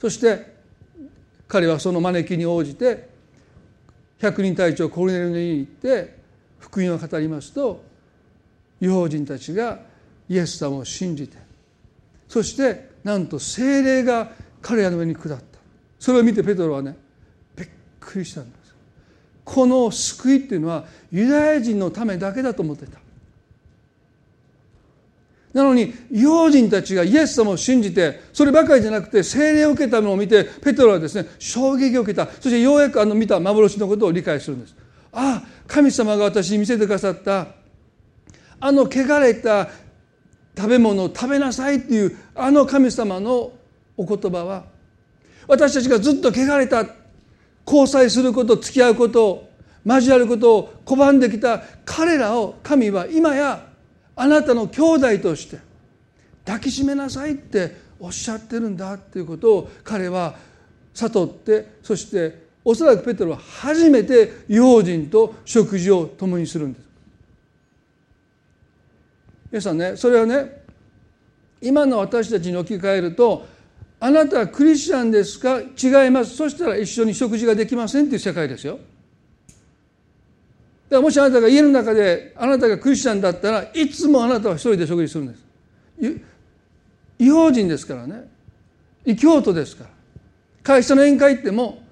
[0.00, 0.56] そして
[1.48, 3.08] 彼はその招きに応じて
[4.18, 6.17] 百人隊長コルネルの家に行って
[6.58, 7.82] 福音を語りますと
[8.80, 9.80] 違法人たちが
[10.28, 11.36] イエス様を信じて
[12.28, 15.44] そしてなんと精霊が彼らの上に下った。
[15.98, 16.96] それを見てペトロはね
[17.56, 17.68] びっ
[18.00, 18.74] くりしたんです。
[19.44, 22.98] この救いっていうのはユダヤ人のためだけだと思ってた。
[25.54, 32.26] なのに異邦人たちがイエス様を信じてそればかりじゃなくて聖霊を受けたのを見てペトロはですね衝撃を受けた。
[32.26, 34.76] そしてようやくあの見た幻のことを理解するんです。
[35.12, 37.58] ああ神様が私に見せてくださった。
[38.60, 39.68] あの汚れた
[40.56, 43.52] 食べ物を食べなさいっていうあの神様の
[43.96, 44.64] お言葉は
[45.46, 46.84] 私たちがずっと汚れた
[47.64, 49.48] 交際すること付き合うこと
[49.84, 53.66] 交わることを拒んできた彼らを神は今や
[54.16, 55.58] あなたの兄弟として
[56.44, 60.34] 抱きしめなさいっておっしゃってるんだっていうことを彼は
[60.94, 66.84] 悟ってそしておそらくペテロは初めて用心と食事を共にするんです。
[69.50, 70.64] 皆さんねそれはね
[71.62, 73.46] 今の私たちに置き換えると
[73.98, 75.60] あなたはクリスチャンですか？
[75.60, 76.36] 違います。
[76.36, 78.74] そしたら一緒に食事ができませんっていう世界ですよ。
[78.74, 78.84] だか
[80.90, 85.42] らもしあなたが家の中であなたがクリスチャンだったらいつもあなたは一人で食事するんです。
[87.18, 88.28] 違法人ですからね。
[89.06, 89.90] 異教徒ですから。
[90.62, 91.87] 会社の宴会行っても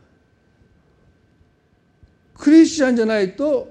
[2.38, 3.68] クリスチャンじゃないと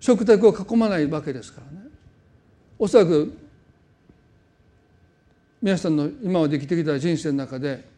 [0.00, 1.86] 食卓を囲まないわけですからね。
[2.78, 3.32] おそらく
[5.60, 7.88] 皆さんの今まで生きてきた人生の中で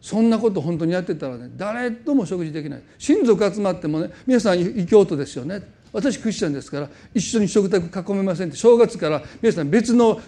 [0.00, 2.82] そんなこと本当にやってたらね誰とも食事できない。
[2.98, 5.62] 親族集まってもね皆さん異教徒ですよね。
[5.92, 10.20] 私クリスチャンですから一緒に食卓囲めませんって正月から皆さん別の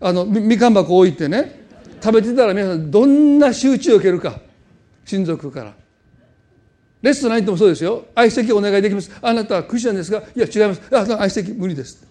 [0.00, 1.66] あのみかん箱置いてね
[2.00, 4.40] 食べてたら皆さんどんな仕打ちを受けるか。
[5.04, 5.74] 親族から。
[7.00, 8.06] レストラン行ってもそうですよ。
[8.14, 9.10] 相席お願いできます。
[9.22, 10.82] あなたはクリスチャンですがいや違います。
[10.90, 12.06] あ相席無理です。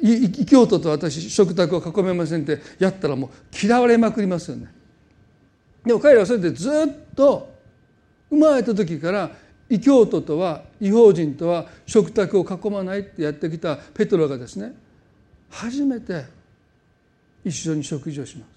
[0.00, 4.72] 異教徒と私食卓を囲めませんってやったらもう嫌われまくりますよね。
[5.84, 7.52] でも彼らはそれでずっと
[8.30, 9.30] 生まれた時から
[9.68, 14.72] 異教徒とは違法人とは食卓を囲まないってやってきたペトロがですね
[15.50, 16.24] 初めて
[17.44, 18.48] 一緒に食事をします。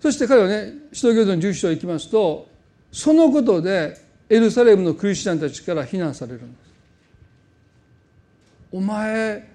[0.00, 2.48] そして彼はね使徒行伝の11章行きますと
[2.94, 6.74] そのことでエルサレムのクリスチャンたちから非難されるんです。
[8.70, 9.50] お前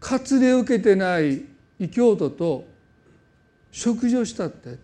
[0.00, 1.44] 割礼を受けてない
[1.78, 2.64] 異教徒と
[3.70, 4.78] 食事をしたって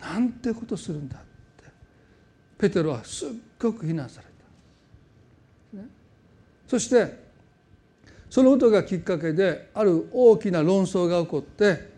[0.00, 1.26] なんてことするんだって。
[2.58, 4.26] ペテロはすっごく非難され
[5.80, 5.84] た、
[6.68, 7.24] そして
[8.30, 11.90] そのことがきっかけである大きな論争が起こって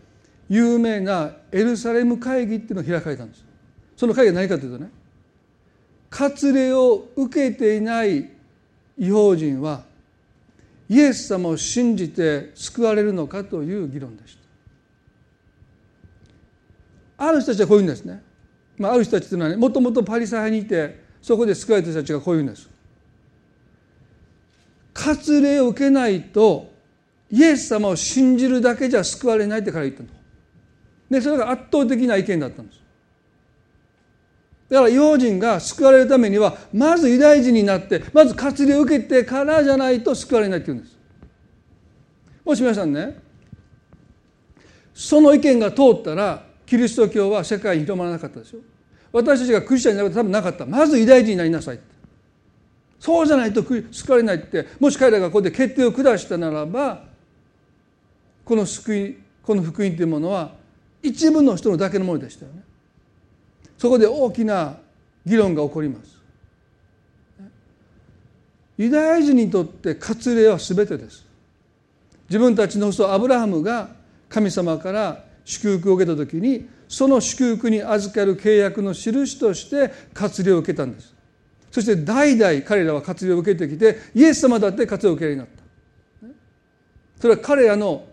[0.49, 3.46] 有名なエルサレム会議っていうのを開かれたんです。
[3.97, 4.89] その会議は何かというとね
[6.09, 8.29] 割礼を受けていない
[8.97, 9.83] 違法人は
[10.87, 14.37] イエス様を信じて救われるのかという議論でし
[17.17, 17.25] た。
[17.25, 18.21] ある人たちはこういうんですね、
[18.77, 22.69] まあ、ある人たちというのはねもともとパリサイにいてそこで救われた人たちがこういうんです。
[24.93, 26.71] 割礼を受けないと
[27.29, 30.09] イエス様を信じるだけじゃ救われないって彼は言ったの。
[31.09, 32.86] でそれが圧倒的な意見だったんです。
[34.69, 40.97] だから違法人が救われるためにはまずユダヤ人になってまず割礼を受けてからじゃないと救われないって言うんです。
[42.43, 43.19] もし皆さんね
[44.93, 48.61] その意見が通ったらキリスト教は世界に広まらなかったですよ
[49.11, 50.65] 私たちがクリスチャンになること多分なかった。
[50.65, 51.97] まずユダヤ人になりなさいって。
[52.99, 57.03] そうじゃないと救われないってもし彼らがここで決定を下したならば
[58.43, 60.51] この救いこの福音というものは
[61.03, 62.63] 一部の人のだけのものでしたよね。
[63.77, 64.77] そこで大きな
[65.25, 66.17] 議論が起こります。
[68.77, 71.25] ユダヤ人にとって割礼は全てです。
[72.29, 73.89] 自分たちの祖アブラハムが
[74.29, 81.13] 神様から祝福を受けた時にその祝福に預かる契約の印として割礼を受けたんです。
[81.71, 86.33] そして代々彼らは割礼を受けてきてイエス様だって割礼を受けるようになっ
[87.15, 87.21] た。
[87.21, 88.05] それは彼らの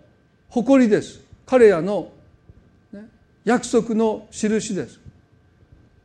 [0.49, 1.21] 誇りです。
[1.47, 2.11] 彼らの
[3.45, 5.04] 約束の印です。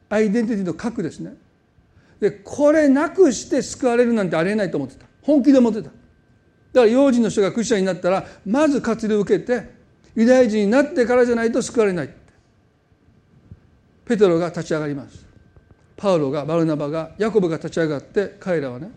[0.09, 1.35] アイデンティティの核ですね。
[2.19, 5.05] でこれなくして救われるなんてありえないと思ってた。
[5.21, 5.89] 本気で思ってた。
[5.89, 5.99] だか
[6.73, 9.69] ら幼児の人がクリスチャンになったらまず活動を受けて
[10.15, 12.09] ユダヤ人になってからじゃないと救われない
[14.05, 15.25] ペテロが立ち上がります。
[15.95, 18.91] パウロがバルナバがヤコブが立ち上がって彼らはね。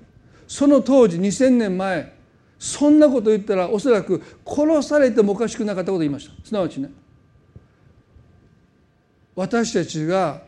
[0.46, 2.12] その当時2000年前
[2.59, 6.46] そんなこと言ったらおそらく殺されてもおかしくなかったことを言いました。
[6.46, 6.90] すなわちね。
[9.35, 10.42] 私たちが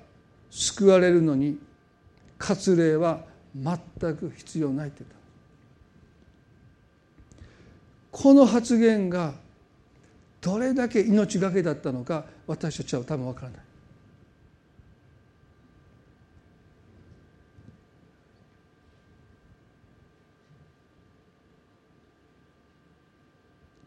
[0.54, 1.58] 救われるのに
[2.38, 3.24] 割礼は
[3.56, 3.76] 全
[4.16, 5.16] く必要ないって言った。
[8.12, 9.34] この発言が
[10.40, 13.60] どれだけ命がけだったのか私たちは多分わからない。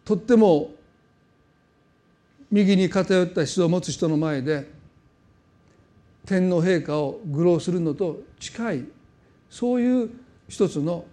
[0.04, 0.72] とっても
[2.52, 4.77] 右に偏った思想を持つ人の前で
[6.28, 8.86] 天皇陛下を愚弄するのと近い
[9.50, 10.10] そういう
[10.50, 11.06] 一つの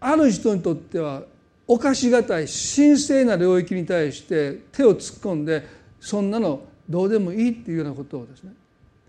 [0.00, 1.22] ある人にとっては
[1.68, 5.66] 犯しがたい神聖な領域に対して手を突っ込んで
[6.00, 8.52] そんなのどうでもいいっていうようなことをですね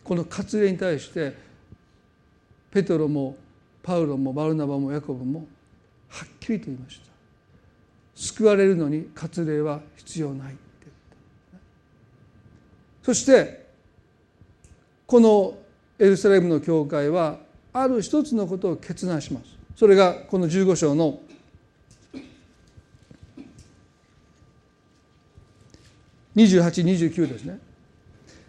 [0.03, 1.33] この割礼に対して
[2.71, 3.37] ペトロも
[3.81, 5.47] パウロもバルナバもヤコブも
[6.09, 7.05] はっきりと言いました。
[8.15, 10.61] 救われるのに割礼は必要ないって
[13.03, 13.64] そして
[15.07, 15.57] この
[15.99, 17.37] エルサレムの教会は
[17.73, 19.45] ある一つのことを決断します。
[19.75, 21.19] それがこの15章の
[26.35, 27.59] 2829ですね。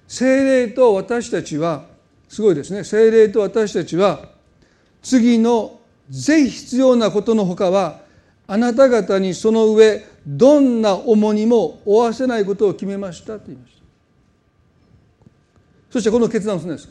[0.08, 1.86] 精霊と私たちは
[2.28, 2.84] すごいですね。
[2.84, 4.28] 精霊と私たちは
[5.02, 8.00] 次のぜひ必要なことのほかは
[8.46, 13.75] あなた方にその上どんな重荷も負わせないことを決めましたと言いました
[15.96, 16.90] そしてこの決断をするんです。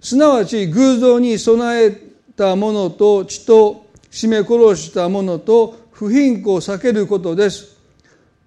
[0.00, 1.96] すなわち偶像に備え
[2.34, 7.76] たものと血と締め殺したものと不貧困を避けることです。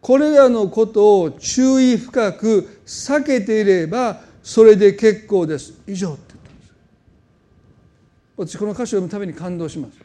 [0.02, 5.72] これらのことを注意深く避けていればそれで結構です。
[5.88, 8.56] 以上って言ったんです。
[8.56, 9.98] 私この歌詞を読むために感動します、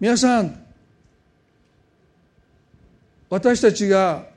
[0.00, 0.60] 皆さん
[3.30, 4.36] 私たちが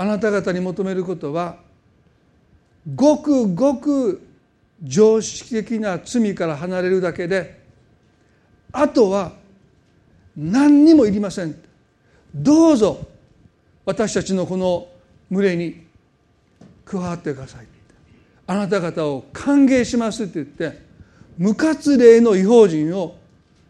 [0.00, 1.58] あなた方に求めることは
[2.94, 4.26] ごくごく
[4.82, 7.60] 常識的な罪から離れるだけで
[8.72, 9.32] あとは
[10.34, 11.54] 何にもいりません。
[12.34, 13.06] どうぞ
[13.84, 14.88] 私たちのこの
[15.30, 15.84] 群れに
[16.86, 17.66] 加わってください。
[18.46, 20.78] あなた方を歓迎しますって言って
[21.36, 23.18] 無活例の違法人を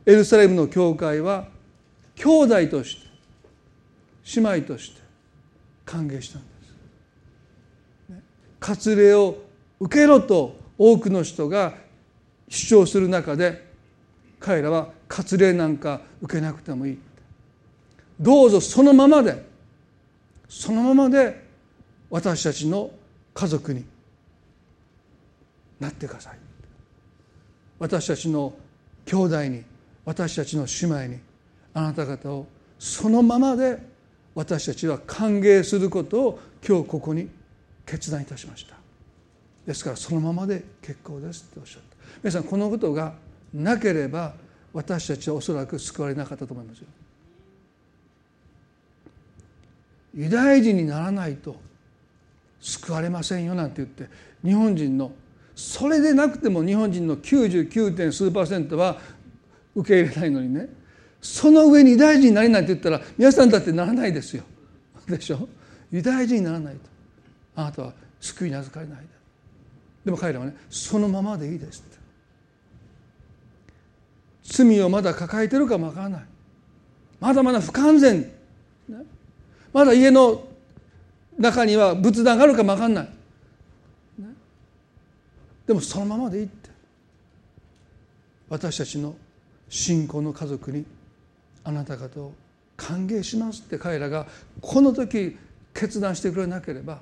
[0.06, 1.48] エルサレムの教会は
[2.14, 4.99] 兄弟として姉妹として
[5.90, 6.48] 歓迎したんで
[8.12, 8.22] す。
[8.60, 9.38] 割礼を
[9.80, 11.74] 受けろと多くの人が
[12.48, 13.68] 主張する中で
[14.38, 16.98] 彼らは割礼なんか受けなくてもいい。
[18.20, 19.44] どうぞそのままで
[20.48, 21.44] そのままで
[22.08, 22.90] 私たちの
[23.34, 23.84] 家族に
[25.80, 26.38] なってください。
[27.80, 28.52] 私たちの
[29.06, 29.64] 兄弟に
[30.04, 31.20] 私たちの姉妹に
[31.74, 32.46] あなた方を
[32.78, 33.89] そのままで
[34.40, 37.28] 私たちは歓迎することを今日ここに
[37.84, 38.74] 決断いたしました。
[39.66, 41.96] ですからそのままで結構ですっておっしゃった。
[42.22, 43.12] 皆さんこのことが
[43.52, 44.32] なければ
[44.72, 46.86] 私たちはおそらく救われなかったと思いますよ。
[50.14, 51.56] ユダヤ人にならないと
[52.60, 54.08] 救われませんよなんて言って
[54.42, 55.12] 日本人の
[55.54, 58.10] それでなくても日本人の 99.
[58.10, 58.98] 数パーセントは
[59.74, 60.79] 受け入れないのにね。
[61.22, 64.44] その上にユダヤ人になれないって言ったら皆さんだってならないですよ。
[65.06, 65.48] でしょ？
[65.90, 66.80] ユダヤ人にならないと。
[67.56, 69.04] あなたは救いに預かれない
[70.04, 70.10] で。
[70.10, 71.98] も彼らはねそのままでいいですって。
[74.42, 76.22] 罪をまだ抱えてるかもわからない。
[77.20, 78.32] まだまだ不完全、
[79.74, 80.42] まだ家の
[81.38, 83.08] 中には仏壇があるかもわかんない、
[85.66, 86.70] でもそのままでいいって。
[88.48, 89.14] 私たちの
[89.68, 90.84] 信仰の家族に
[91.64, 92.32] あなた方を
[92.76, 94.26] 歓迎しますって彼らが
[94.60, 95.36] この時
[95.74, 97.00] 決断してくれなければ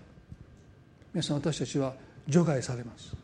[1.15, 1.95] 皆さん私たちは
[2.27, 3.17] 除外されます。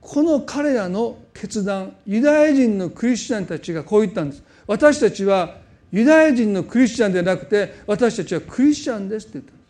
[0.00, 4.42] この彼らの決断ユダヤ人のクリスチャンたちがこう言ったんです。
[4.66, 5.56] 私たちは
[5.92, 9.68] ユダヤ人のクリスチャンではなくて私たちはクリスチャンですって言ったんです。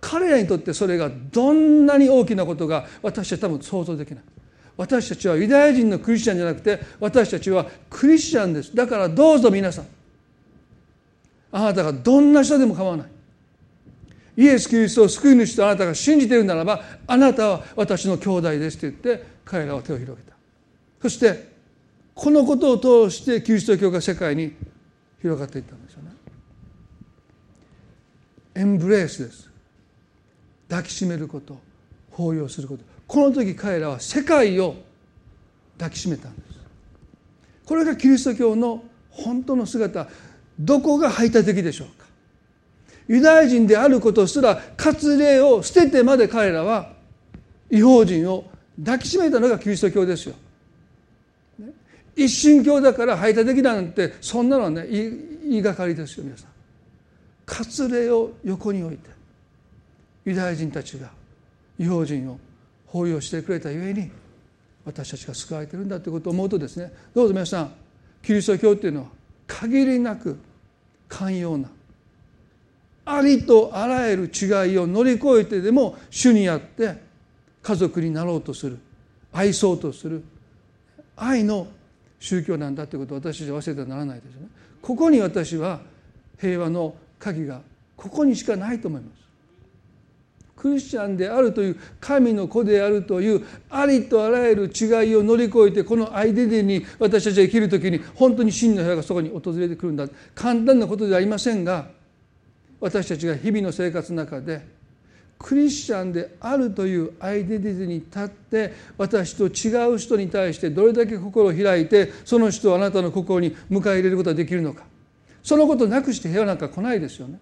[0.00, 4.24] 彼らにとってそれがどんなに大きなことが私は多分想像できない。
[4.78, 8.74] 私たちはユダヤ人のクリスチャンじゃなくて私たちはクリスチャンです。
[8.74, 9.86] だからどうぞ皆さん。
[11.50, 13.06] あなたがどんな人でも構わない。
[14.36, 20.36] イエス・キリストを救い主とあなたが信じているならばあなたは私の兄弟ですと言って彼らは手を広げた。
[21.02, 21.48] そして
[22.14, 24.52] このことを通してキリスト教が世界に
[25.20, 26.10] 広がっていったんですよね。
[28.54, 29.50] エンブレースです
[30.68, 31.58] 抱きしめること。
[32.16, 32.97] 抱擁すること。
[33.08, 34.76] この時彼らは世界を
[35.78, 36.48] 抱きしめたんです
[37.64, 40.06] これがキリスト教の本当の姿
[40.60, 42.06] どこが排他的でしょうか
[43.08, 46.92] ユダヤ人であることすら割礼を捨ててまで彼らは
[47.70, 48.44] 違法人を
[48.78, 50.34] 抱きしめたのがキリスト教ですよ。
[52.14, 55.12] 一神教だから排他的なんてそんなのはね言
[55.44, 56.48] いがかりですよ皆さん。
[57.46, 59.08] 割礼を横に置いて
[60.26, 61.10] ユダヤ人たちが
[61.78, 62.38] 違法人を
[62.88, 64.10] 包容してくれたゆえに
[64.84, 67.72] 私たちが救われてるんだということを思うとですねどうぞ皆さん
[68.22, 69.06] キリスト教っていうのは
[69.46, 70.38] 限りなく
[71.08, 71.70] 寛容な
[73.04, 76.98] ありとあらゆる違いを乗り越えてでも主にあって
[77.62, 78.78] 家族になろうとする
[79.32, 80.22] 愛そうとする
[81.16, 81.66] 愛の
[82.20, 84.48] 宗教なんだということを私たちは忘れてはならないですよね。
[84.82, 85.80] ここに私は
[86.38, 87.60] 平和の鍵が
[87.96, 89.27] ここにしかないと思います。
[90.58, 101.86] クリスチャンであるという神の子であるというありとあらゆる違いを乗り越えてこのアイデンティティに私たちが生きる時に本当に真の部屋がそこに訪れてくるんだ簡単なことではありませんが
[102.80, 104.66] 私たちが日々の生活の中で
[105.38, 114.82] クリスチャンであるというアイデンティティに立って私と違う人に対してどれだけ心を開いてその人をあなたの心に迎え入れることができるのか
[115.44, 117.38] そのことなくして部屋なんか来ないですよね。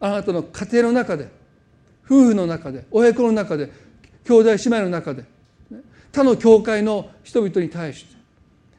[0.00, 1.28] あなたの家庭の中で
[2.08, 3.70] 夫婦の中で親子の中で
[4.24, 5.24] 兄弟姉妹の中で
[6.10, 8.16] 他の教会の人々に対して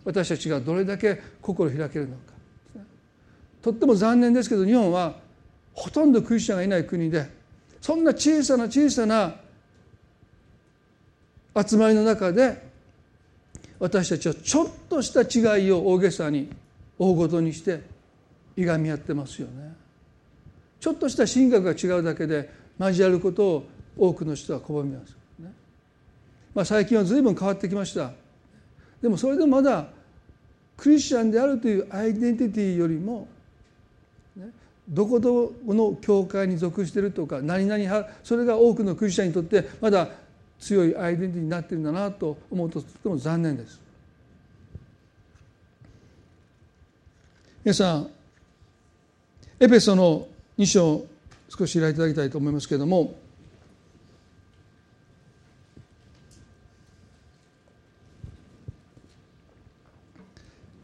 [0.04, 2.34] 私たちがどれだけ心を開けるのか
[3.62, 5.16] とっても残念ですけど日本は
[5.74, 7.30] ほとんどクリスチャンがいない国で
[7.80, 9.36] そんな小さな小さな
[11.56, 12.68] 集まりの中で
[13.80, 16.50] 私たちはちょっとした違いを大げさに
[16.98, 17.82] 大ごとにして
[18.58, 19.74] いがみ合ってますよね。
[20.82, 22.50] ちょっとした神学が違うだけで
[22.80, 23.68] 交わることを
[23.98, 25.16] 多くの人は拒みます。
[26.56, 28.12] まあ、最近は随分変わってきました。
[29.02, 29.88] でもそれでもまだ
[30.78, 33.28] クリスチャンであるというアイデンティティよりも
[34.88, 40.10] どこどこの教会に属しているとか何々派それが多くのクリスチャンにとってまだ
[40.60, 43.80] 強いアイデンティティになってるんだなと思うととても残念です。
[47.64, 48.10] 皆さん
[49.60, 50.28] エペソの
[50.58, 51.06] 2章
[51.50, 53.16] 少し開いていただきたいと思いますけれども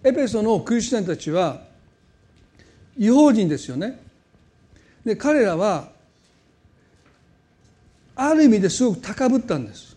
[0.04, 1.62] エペソのクリスチャンたちは
[2.98, 4.00] 違法人ですよね
[5.04, 5.90] で彼らは
[8.16, 9.96] ある意味ですごく高ぶったんです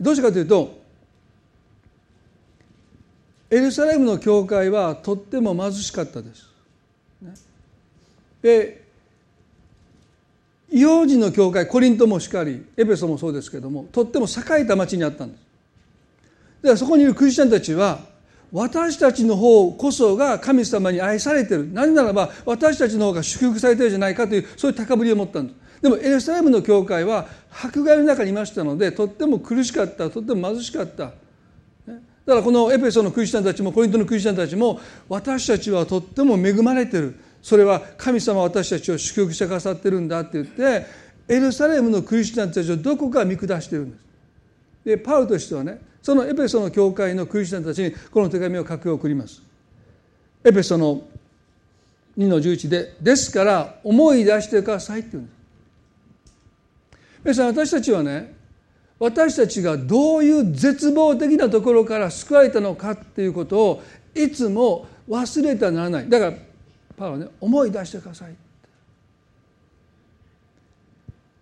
[0.00, 0.78] どうしてかというと
[3.50, 6.57] エルサレムの教会はとっても貧しかったです。
[8.42, 8.84] で
[10.70, 15.40] 異様人の教会コリントもしかりエペソもそうですけどもとっても栄えた町にあったんです。
[16.62, 18.00] でそこにいるクリスチャンたちは
[18.52, 21.68] 私たちの方こそが神様に愛されてる。
[21.72, 25.82] 何ならば私たちの方が祝福されてるじゃないかというそういう高ぶりを持ったんです。
[25.82, 31.12] でもエルサレムの教会は迫害の中にいましたのでとっても苦しかったとっても貧しかった。
[32.26, 37.14] だからこのエペソのクリスチャンたちもコリントのクリスチャンたちも私たちはとっても恵まれてる。
[37.48, 40.84] それは神様私たちを祝福してくださってるんだって言って
[41.26, 44.04] エルサレムのクリスチャンたちをどこか見下してるんです。
[44.84, 49.40] でパウとしてはねそのエペソの教会のクリスチャンたちにこの手紙を書き送ります。
[50.44, 51.00] エペソの
[52.18, 55.38] 2の11で「ですから思い出してください」って言うんです。
[57.24, 58.34] 皆さん私たちはね
[58.98, 63.82] 私たちがどういう絶望的なところから救われたのかっていうことを
[64.14, 66.10] いつも忘れてはならない。
[66.10, 66.47] だから
[66.98, 68.34] パウはね思い出してください。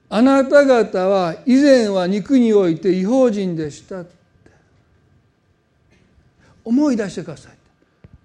[0.08, 4.04] あなた方は以前は肉において違法人でした。
[6.64, 7.52] 思い出してください。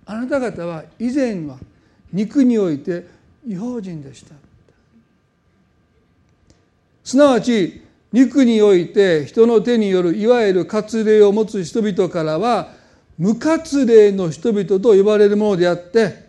[0.05, 1.57] あなた方は以前は
[2.11, 3.07] 肉において
[3.47, 4.35] 違法人でした。
[7.03, 12.73] すなわち肉において人の手によるいわゆる割礼を持つ人々からは
[13.17, 16.20] 無割礼の人々と呼ばれるものであって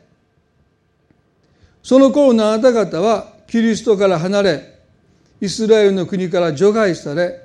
[1.83, 4.78] その頃のあなた方はキリストから離れ
[5.41, 7.41] イスラエルの国から除外され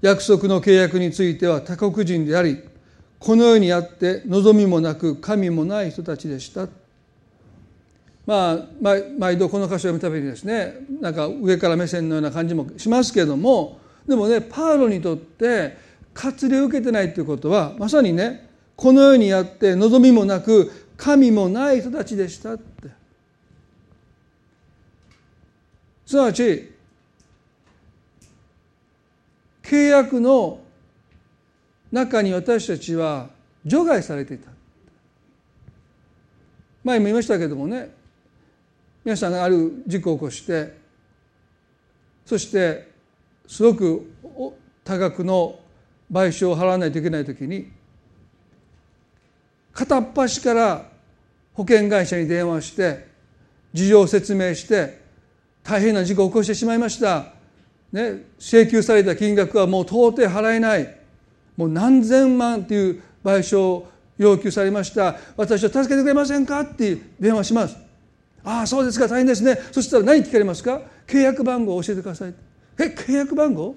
[0.00, 2.58] 約束の契約については他国人であり
[3.18, 6.68] この世にあって望みもなく神もない人たちでした。
[8.26, 13.78] まあ毎度この箇所を読むたびにですねなんか上から目線のような感じもしますけども
[14.08, 15.76] でもねパウロにとって
[16.14, 23.03] 割礼を受けてないということはまさにねこの世にあって望みもなく神もない人たちでしたって。
[26.14, 26.72] すなわち
[29.64, 30.60] 契約の
[31.90, 33.30] 中に私たちは
[33.64, 34.48] 除外されていた。
[36.84, 37.92] 前も言いましたけどもね
[39.04, 40.76] 皆さんがある事故を起こして
[42.24, 42.92] そして
[43.48, 44.12] すごく
[44.84, 45.58] 多額の
[46.12, 47.72] 賠償を払わないといけない時に
[49.72, 50.86] 片っ端から
[51.54, 53.08] 保険会社に電話して
[53.72, 55.02] 事情を説明して
[55.64, 57.32] 大変な事故を起こしてしまいました、
[57.90, 60.96] ね、請求された金額はもう到底払えない。
[61.56, 63.88] もう何千万という賠償を
[64.18, 65.16] 要求されました。
[65.36, 67.76] 私を助けてくれませんかって電話します。
[68.44, 69.58] ああそうですか大変ですね。
[69.72, 70.82] そしたら何聞かれますか？
[71.06, 72.34] 契約番号を教えてください。
[72.78, 73.74] え契約番号？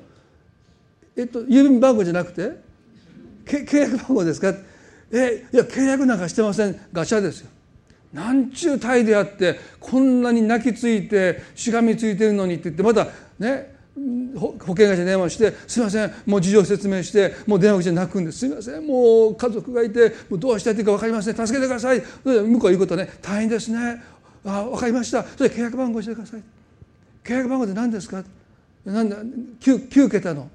[1.16, 2.52] えっと郵便番号じゃなくて？
[3.46, 4.54] 契約番号ですか？
[5.12, 6.78] えいや契約なんかしてません。
[6.92, 7.50] ガチャですよ。
[8.14, 13.08] なんちゅう態であってこんなに泣きついてしがみついてるのにって言ってまた
[13.40, 13.76] ね
[14.36, 18.40] 保険会社に電話して「すいませんもう事情説明してもう電話口で泣くんです。
[18.40, 21.36] すいませんもう家族がいてもうどうしたらいいか分かりません。
[21.36, 24.02] 助けてください」向こう言うことね「大変ですね。
[24.46, 25.26] あ分かりました。
[25.36, 26.42] それ契約番号教えてください」
[27.26, 28.24] 「契約番号って何ですか?」
[28.86, 30.50] なんだ 9, 9桁の。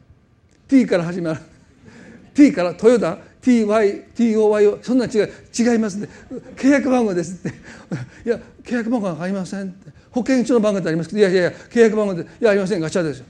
[0.69, 1.41] T から始まる。
[2.35, 2.89] T からト
[3.43, 6.09] TYTOY そんな違い違いますね。
[6.57, 7.57] 契約番号ですって。
[8.25, 9.91] いや契約番号はありませんって。
[10.11, 12.81] 保険証の番号ってありますけどいやいやいや契約番号でいやありません。
[12.81, 13.27] ガチャですよ。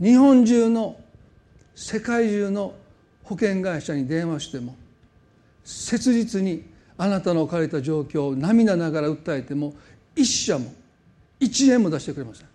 [0.00, 0.98] 日本中の
[1.74, 2.74] 世界中の
[3.24, 4.74] 保険会社に電話しても
[5.62, 6.64] 切実に
[6.96, 9.74] あなたの置かれた状況を涙ながら訴えても
[10.16, 10.72] 一社も
[11.38, 12.46] 一円も出してくれません。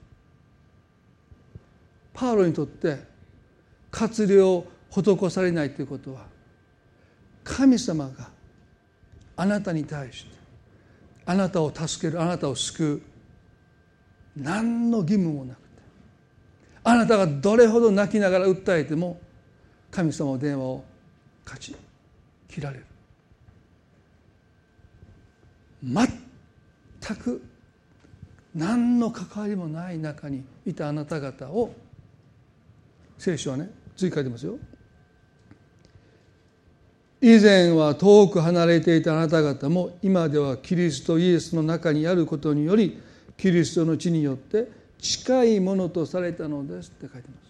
[2.13, 2.97] パウロにとって
[3.91, 4.65] 活量
[5.01, 6.25] 施されないということは
[7.43, 8.29] 神様が
[9.35, 10.31] あなたに対して
[11.25, 13.01] あなたを助けるあなたを救う
[14.35, 15.63] 何の義務もなくて
[16.83, 19.19] あなたがどれほど泣きながら訴えても
[19.89, 20.83] 神様の電話を
[21.45, 21.75] 勝ち
[22.47, 22.85] 切られる。
[25.83, 26.07] 全
[27.17, 27.43] く
[28.55, 31.73] 何の関わりもない中にいたあなた方を
[33.17, 34.57] 聖書はね追加でますよ。
[37.25, 43.01] 以前は遠く離れていたあなた方も今ではキリストイエスの中にあることにより
[43.37, 44.67] キリストの地によって
[44.99, 47.43] 近いものとされたのですって書いてます。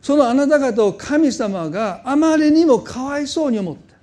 [0.00, 3.94] そのあなた方を神様があまりにもかわいそうに思って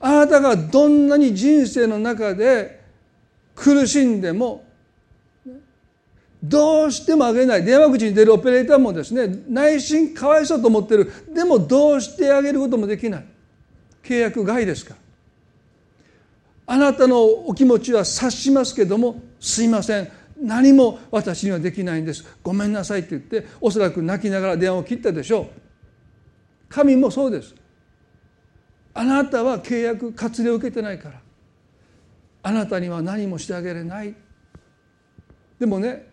[0.00, 2.82] あなたがどんなに人生の中で
[3.54, 4.64] 苦しんでも
[6.42, 7.64] どうしてもあげない。
[7.64, 11.12] 電話口に出るオペレーターもですね内心かわいそうと思ってる。
[11.32, 13.26] でもどうしてあげることもできない。
[14.02, 16.74] 契約外ですから。
[16.74, 20.10] あなたのお気持ちは察しますけどもすいません。
[20.40, 22.24] 何も私にはできないんです。
[22.42, 25.46] ごめんなさいって言っておそらく泣きながら電話を切ったでしょう。
[26.68, 27.54] 神もそうです。
[28.94, 31.20] あなたは契約割礼を受けてないから。
[32.42, 34.14] あなたには何もしてあげれない。
[35.60, 36.10] でもね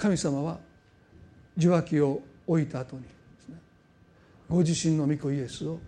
[0.00, 0.58] 神様は
[1.58, 3.08] 受話器を置いた後にで
[3.44, 3.56] すね
[4.48, 5.78] ご自身の御子イエスを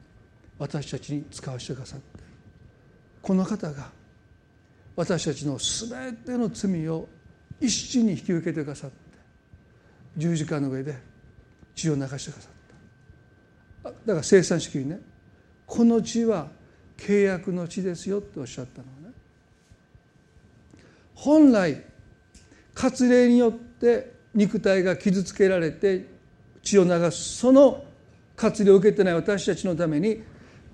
[0.59, 2.05] 私たちに使わせてくださって
[3.23, 3.91] この方が
[4.97, 7.09] 私たちの全ての罪を
[7.59, 8.97] 一身に引き受けてくださって
[10.19, 10.99] 十字架の上で
[11.75, 12.53] 血を流してくださっ
[13.85, 13.91] た。
[13.91, 15.01] だから生産式にね
[15.67, 16.49] この血は
[16.99, 19.15] 契約の地ですよっておっしゃったのはね
[21.15, 21.83] 本来
[22.75, 23.72] 割礼によって
[24.35, 26.07] 肉体が傷つけられて
[26.63, 27.39] 血を流す。
[27.39, 27.85] その
[28.37, 30.23] 割礼を受けてない私たちのために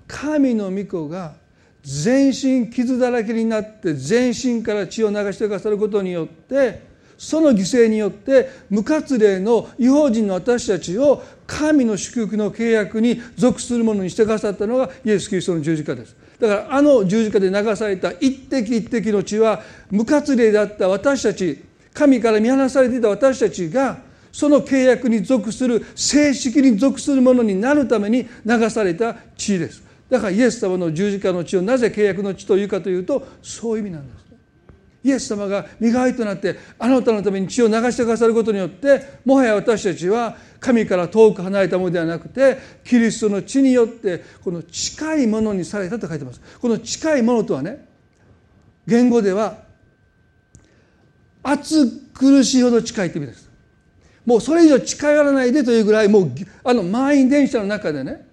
[0.07, 1.35] 神の御子が
[1.83, 6.87] 全身傷だらけになって全身から血を流してくださることによって
[7.17, 16.15] その犠牲によって無活例の違法人の私たちを神の祝福の契約に属するものにしてくださったのがイエス・キリストの十字架です。
[16.39, 23.99] だからあの十字架で流された一滴一滴の血は無活例だった私たち神から見放されていた私たちが
[24.31, 29.83] その契約に属する正式に属するものになるために流された血です。
[30.09, 34.29] だからイエス様の十字架の血をなぜ契約の血というかというとそういう意味なんです。
[35.01, 46.41] イエス様が身代わりとなってあなたのために血を流してくださることによってもはや私たちは神から遠く離れたものではなくてキリストの血によってこの近いものにされたと書いてます。
[46.61, 47.87] この近いものとはね
[48.87, 49.68] 言語では
[51.43, 53.49] 暑苦しいほど近いという意味です。
[54.25, 56.31] もうそれ以上近寄らないでというぐらいもう
[56.63, 58.27] あの満員電車の中でね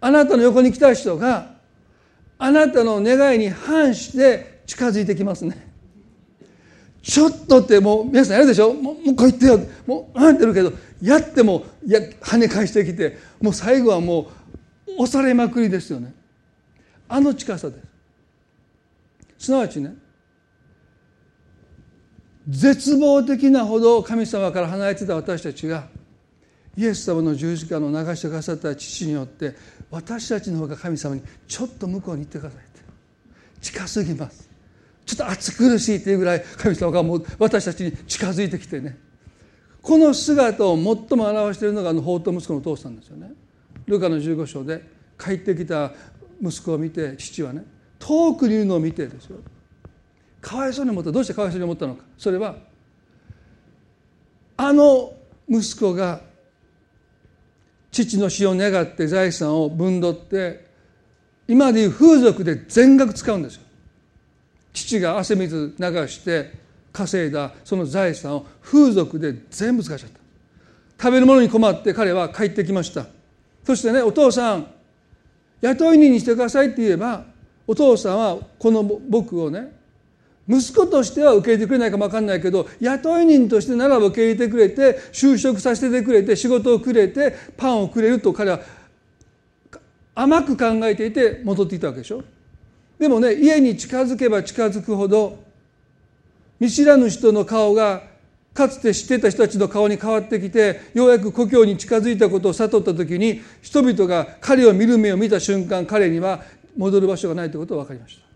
[0.00, 1.54] あなたの横に来た人が
[2.38, 5.66] あなたの願いに反して近づいてきますね。
[7.02, 8.74] ちょっとってもう皆さんやるでしょ？
[8.74, 9.46] もうもうこう言って。
[9.46, 14.30] よもうあってるけどやってもや跳ね返してきてもう最後はも
[14.86, 16.12] う押されまくりですよね。
[17.08, 17.76] あの近さで
[19.38, 19.46] す。
[19.46, 19.94] すなわちね
[22.48, 25.88] 絶望的なほど神様から離れてた私たちが
[26.76, 29.54] イエス様の十字架の流してくださった父によって
[29.90, 32.80] 私たちの方が神様にちょっと向こうに行ってくださいって。
[33.60, 34.48] 近すぎます。
[35.04, 38.98] ちょっと暑苦しいっていうぐらい神様がもう私たちに近づいてきてね。
[39.82, 43.32] この姿を最も表しているのがあの法と息子のお父さんですよね。
[43.86, 44.82] ルカの15章で
[45.18, 45.92] 帰ってきた
[46.42, 47.64] 息子を見て父はね
[47.98, 49.38] 遠くにいるのを見てですよ。
[50.40, 51.12] かわいそうに思った。
[51.12, 52.04] どうしてかわいそうに思ったのか。
[52.16, 52.56] それは
[54.56, 55.12] あの
[55.48, 56.20] 息子が
[57.90, 60.66] 父の死を願って財産を分取って
[61.46, 63.62] 今でいう風俗で全額使うんですよ。
[64.72, 66.52] 父が汗水流して
[66.92, 70.18] 稼いだその財産を風俗で全部使っちゃった。
[71.00, 73.06] 食べるものに困って彼は帰ってきました。
[73.64, 74.66] そしてねお父さん
[75.60, 77.24] 雇い人にしてくださいって言えば
[77.66, 79.77] お父さんはこの僕をね
[80.48, 88.60] 息子としては受け入れてくれないかも分かんないけど雇い人としてならば受け入れてくれて就職させてくれて仕事をくれてパンをくれると彼は
[90.14, 92.24] 甘く考えていて戻っていたわけでしょ。
[92.98, 95.38] でもね家に近づけば近づくほど
[96.58, 98.02] 見知らぬ人の顔が
[98.54, 106.42] かつて知ってた人たちの顔に変わってきてようやく故郷に近づいたことを悟った時に人々が彼を見る目を見た瞬間彼には
[106.76, 108.27] 戻る場所がないということが分かりました。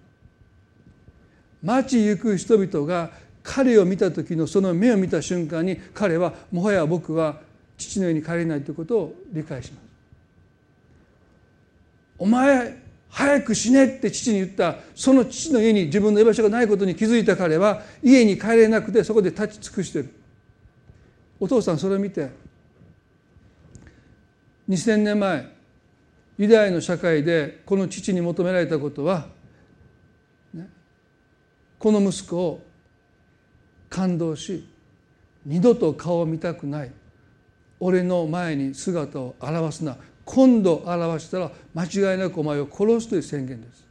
[1.63, 3.11] 街行く人々が
[3.43, 7.41] 彼を見た時のその目を見た瞬間に彼はもはや僕は
[7.77, 9.93] 父の家に帰れないということを理解します。
[12.19, 20.15] お前早く死ねって父に言ったその父の家に自分の居場所がないことに気づいた彼は家に帰れなくてそこで立ち尽くしてる
[21.39, 22.31] お父さんそれを見て
[24.69, 25.53] 2000年前
[26.39, 29.27] ユダヤの社会でこの父に求められたことは
[31.83, 32.63] この息子を
[33.91, 34.65] 感動し
[35.45, 36.93] 二度と顔を見たくない。
[37.81, 39.97] 俺の前に姿を現すな。
[40.25, 43.85] 今度表したら間違いなくお前を殺すという宣言です。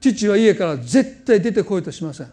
[0.00, 2.32] 父は家から絶対出てこいとしません。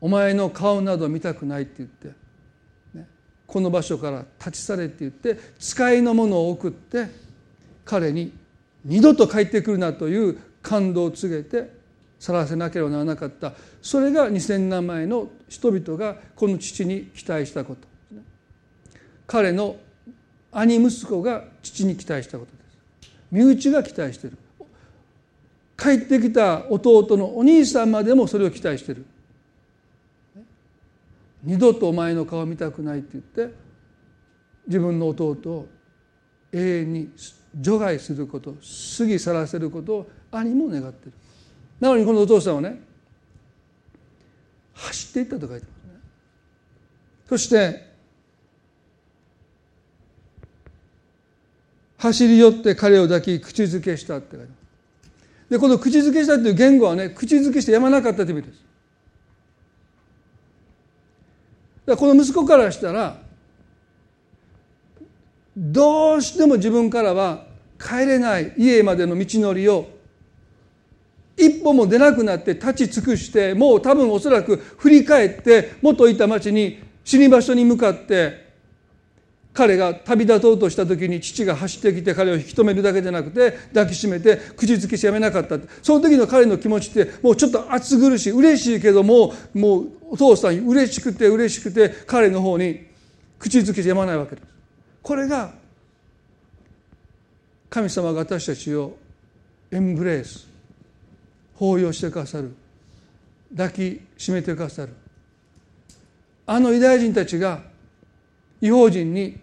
[0.00, 2.08] お前の顔など見たくないって言って、
[2.94, 3.06] ね、
[3.46, 7.08] この場所から立ち去れって言って使いのものを送って
[7.84, 8.32] 彼に
[8.82, 11.70] 二度と帰ってくるなという感動を告げて
[12.18, 13.52] 去らせなければならなかった。
[13.80, 17.86] それが2,000年前の人々がこの父に期待したこと。
[19.28, 19.76] 彼の
[20.50, 22.58] 兄息子が父に期待したことで
[23.04, 23.12] す。
[23.30, 24.38] 身内が期待している。
[25.78, 29.04] 帰ってきた弟のお兄さんまでもそれを期待している。
[31.44, 33.54] 二度とお前の顔を見たくないって言って
[34.66, 35.68] 自分の弟を
[36.52, 37.10] 永遠に
[37.54, 38.54] 除外すること
[38.98, 41.12] 過ぎ去らせることを兄も願ってる。
[41.80, 42.80] なのにこのお父さんはね
[44.74, 46.00] 走っていったと書いてますね
[47.28, 47.86] そして
[51.98, 54.66] 走り寄って彼を抱き口づけしたって書いてます
[55.50, 58.64] でこの口づけしたという言語はね口づけしてやまなかったという意味です。
[61.86, 63.16] だこの息子からしたら
[65.56, 67.44] どうしても自分からは
[67.78, 69.88] 帰れない家までの道のりを
[71.36, 78.46] 一歩も出なくなって立ち尽くしてもう多分おそらく振り返って元いた町に死に場所に向かって
[79.56, 85.58] 彼が旅立とうとした時に父が走ってきて彼を引き止めるだけじゃなくて抱きしめて口づけしやめなかった。
[85.82, 92.86] その時の彼の気持ちってもうちょっと暑苦しい嬉しいけどももうお父さん嬉しくて嬉しくて彼の方に
[93.38, 94.48] 口づけしやまないわけです
[95.02, 95.52] これが
[97.70, 98.96] 神様が私たちを
[99.70, 100.45] エンブレース
[101.58, 102.54] 抱擁してくださる。
[103.56, 104.92] 抱きしめてくださる。
[106.46, 107.60] あのユダヤ人たちが
[108.60, 109.38] 違法人に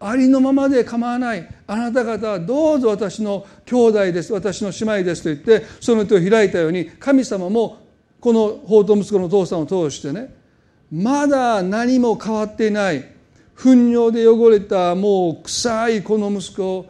[0.00, 7.78] ありのままで構わないあなた方はどうぞ私の兄弟です私の姉妹ですと言ってその手を開いたように神様も
[8.20, 10.34] この法と息子の父さんを通してね
[10.92, 13.04] まだ何も変わっていない
[13.56, 16.86] 糞尿で汚れたもう臭いこの息子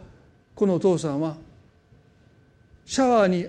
[0.53, 1.35] このお父さんは
[2.85, 3.47] シャワーに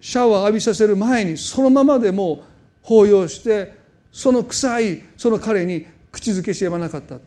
[0.00, 2.44] シャワー浴びさせる前にそのままでも
[2.82, 3.74] 抱擁して
[4.12, 7.18] その臭いその彼に口づけしてやまなかった。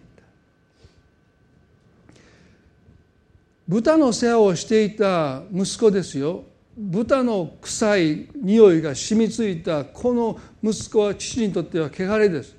[3.67, 6.43] 豚の世話をしていた息子ですよ。
[6.75, 12.55] 豚の臭い匂いが染みついたこの息子は父にとっては汚れです。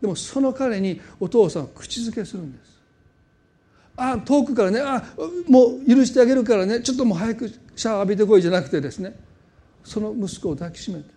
[0.00, 2.80] でもその彼にお父さんは口づけするんです。
[3.96, 5.02] あ遠くからねあ
[5.48, 9.14] もう許してあげるからねちょっともう早くシャワー浴びてこいじゃなくてですね。
[9.86, 11.16] その息子を抱きしめて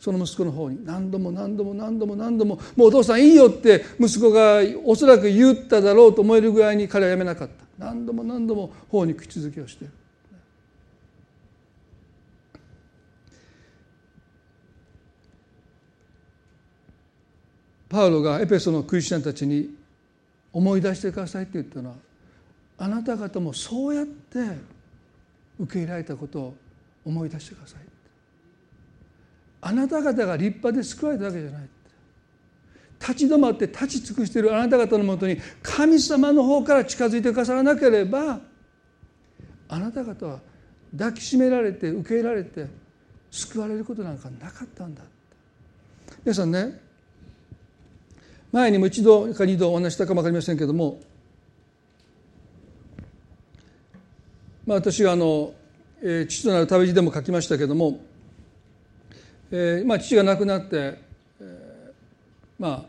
[0.00, 7.54] その息子の方に何度も何度も何度も何度ももうお父さんいいよって息子がおそらく言っただろうと思えるぐらいに彼はやめなかった。
[7.78, 9.84] 何度も何度も頬に口づけをして。
[9.84, 9.92] いる
[17.88, 19.72] パウロがエペソのクリスチャンたちに
[20.52, 21.96] 思い出してくださいって言ったのは
[22.78, 24.40] あなた方もそうやって
[25.60, 26.54] 受け入れられたことを
[27.04, 27.91] 思い出してください。
[29.62, 31.68] あなた方が立派で救われたわけじゃない
[33.00, 38.40] 立ち止まって立ち尽くしているあなた方のもとに神様の方から近づいてくださらなければ
[39.68, 40.40] あなた方は
[40.96, 42.66] 抱きしめられて受け入れられて
[43.30, 45.02] 救われることなんかなかったんだ。
[46.24, 46.80] 皆さんね
[48.52, 51.00] 前にも一度か二度お話したかも分かりませんけども、
[54.66, 55.54] まあ、私があの、
[56.02, 58.00] えー、父となる旅路でも書きましたけども、
[59.54, 60.98] えーまあ、父が亡くなって、
[61.38, 61.92] えー、
[62.58, 62.82] まあ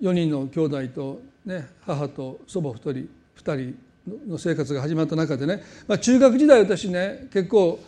[0.00, 3.74] 4人の兄弟と、ね、母と祖母2人2
[4.16, 7.78] 人の生活が始まった中でね、まあ、中学時代私ね結構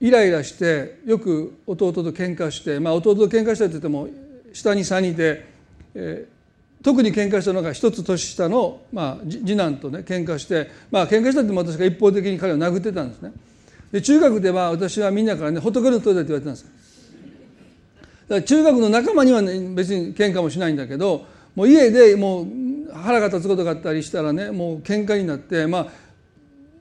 [0.00, 4.08] イライラしてよく弟と喧嘩して、まあ、弟と喧嘩したって言っても
[4.52, 5.44] 下に3人で、
[5.96, 13.32] えー、特に喧嘩したのが一つ年下の、まあ、次男とね喧嘩してまあ喧嘩したっても私が一方的に彼を殴ってたんですね。
[13.92, 16.78] で中学では私はみんなからねほっとけるといだって言われてたんです。
[18.28, 21.24] だから中学の仲間には、ね、別に喧嘩もしないんだけど
[21.54, 22.46] もう家でもう
[22.92, 25.86] 腹が立つことがあったりしたらねもう喧嘩になってまあ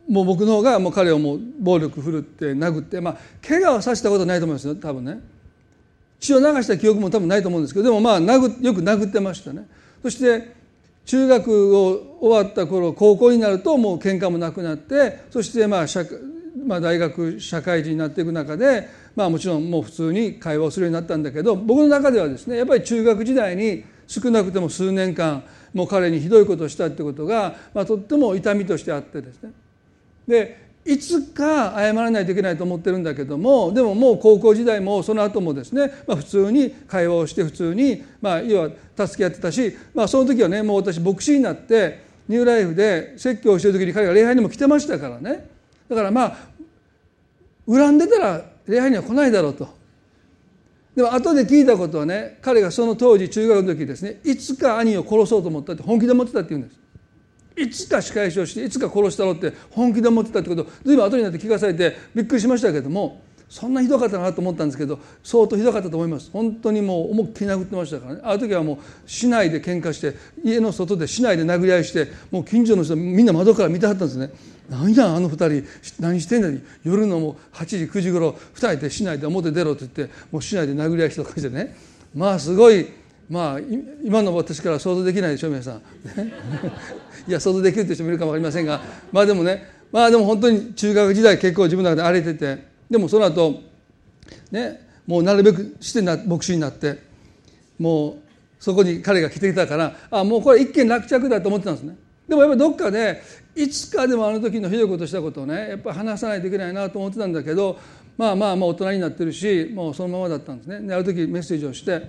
[0.09, 5.19] もう僕の方がもう彼をもう暴力振るって殴ってまあ怪我はさせたことないと思いますよ多分ね。
[6.19, 9.67] 血を流した記憶も多分ないと思うんですけどでもまあ殴よく殴ってましたね。
[10.01, 10.55] そして
[11.05, 16.05] 中学を終わった頃高校になるともう喧嘩もなくなってそしてまあ社
[16.65, 25.43] まあ、大学社会人になっていく中で、まあ、もちろんもう普通に会話をするようになったんだけど僕の中ではですねやっぱり中学時代に少なくても数年間
[25.73, 29.51] もう彼にひどいことをしたってことが、まあ、とっても痛みとしてあってですね。
[30.27, 45.56] でいつか謝らないといけないと思ってるんだけどもでももう高校時代もその後もですね、まあ、普通に会話をして普通に、まあ、要は助け合ってたし、まあ、その時はねもう私牧師になってニューライフで説教をしてる時に彼が礼拝にも来てましたからね。
[45.89, 46.37] だからまあ
[47.67, 49.67] 恨んでたら礼拝には来ないだろうと。
[50.95, 56.79] でも後で聞いたことはね彼がその当時中学の時ですねいつか兄を殺そうと思ったって本気で思ってたって言うんです。
[57.57, 66.29] いつか仕返しをしていつか殺したろうって本気で思ってたってことを随分後になって聞かされてびっくりしましたけどもそんなひどかったなと思ったんですけど相当ひどかったと思います。
[66.31, 68.21] 本当にもう思いっきり殴ってましたからね。
[68.23, 74.31] あの時はもう市内で喧嘩して家の外で市内で殴り合いしてもう近所の人みんな窓から見てはったんですね。
[74.69, 81.75] 何やあの2人何してんだ夜のもう8時9時頃2人で市内で表出ろって言ってもう市内で殴り合いした感じでね。
[82.13, 82.85] まあすごい
[83.29, 83.59] まあ
[84.03, 85.81] 今の私から想像できないでしょ皆さん。
[87.29, 88.81] いや想像できるという人もいるかも分かりませんが。
[89.13, 93.61] まあでもねまあでも本当に中学時代結構自分の中で荒れててでもその後
[94.51, 96.99] ねもうなるべくしてな牧師になって
[97.79, 98.17] もう
[98.59, 101.97] そこに彼が来てきたからあもうこれ一件落着だと思ってたんですね。
[102.27, 103.21] でもやっぱりどっかで
[103.55, 107.79] いつかでもあの時のひどいことしたことをねやっぱり話さないといけないなと思ってたんだけど
[108.17, 110.81] まあまあまあ大人になってるしもうそのままだったんですね。
[110.81, 112.01] である時メッセージをして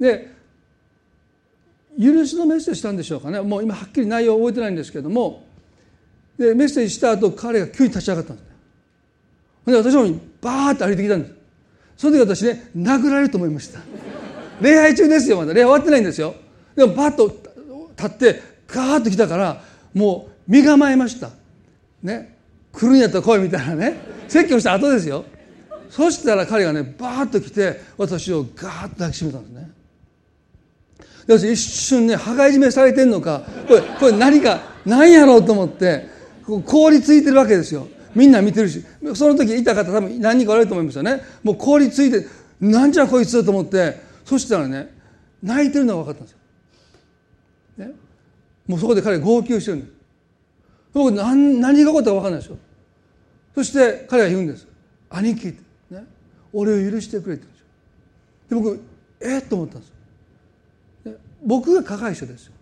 [0.00, 0.32] で
[2.00, 3.40] 許しのメッセージしたんでしょうかね。
[3.40, 5.44] もう今はっきり内容覚えてないんですけども
[6.38, 8.53] でメッセージした後彼が急に立ち上がったんです
[9.66, 10.02] で私も
[10.40, 11.34] バーッと歩いてきたんです。
[11.96, 13.80] その時私ね殴られると思いました。
[14.60, 15.54] 礼拝中ですよまだ。
[15.54, 16.34] 礼拝終わってないんですよ。
[16.76, 17.28] でもバッと
[17.96, 19.62] 立ってガーッと来たから
[19.94, 21.30] もう身構えました。
[22.02, 22.36] ね。
[22.72, 23.96] 来るんやったら来いみたいなね。
[24.28, 25.24] 説教した後ですよ。
[25.88, 29.70] そしたら彼がねバーッと来て私をガーッと抱きしめたんですね。
[31.26, 36.08] で私一瞬ね羽交い締めされてんのかこれこれ何か何やろうと思って
[36.44, 37.86] こう凍りついてるわけですよ。
[38.14, 38.84] みんな見てるし
[39.14, 41.20] その時いた方多分何人かおられると思いますよね。
[41.42, 42.26] もう凍りついて
[42.60, 44.92] なんじゃこいつと思ってそしたらね
[45.42, 47.92] 泣いてるのが分かったんですよ、ね、
[48.66, 49.92] もうそこで彼号泣してるんです
[50.92, 52.56] 僕何何が起こったか分かんないでしょ。
[53.54, 54.66] そして彼は言うんです。
[55.10, 56.04] 兄貴って、ね、
[56.52, 57.46] 俺を許してくれって
[58.50, 58.78] 言うんですよ。
[58.78, 58.82] で僕
[59.20, 59.38] え？
[59.38, 59.88] っ、と思ったんです
[61.08, 61.14] よ。
[61.44, 62.52] 僕が加害者ですよ。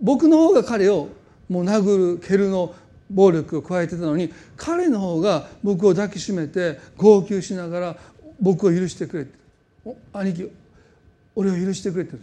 [0.00, 1.08] 僕の方が彼を
[1.48, 2.74] もう殴る蹴るの
[3.10, 7.96] 暴力を加えてたのに彼の方が僕を抱きしめて号泣しながら
[8.40, 9.38] 僕を許してくれって
[10.12, 10.50] 兄貴
[11.34, 12.16] 俺を許してくれって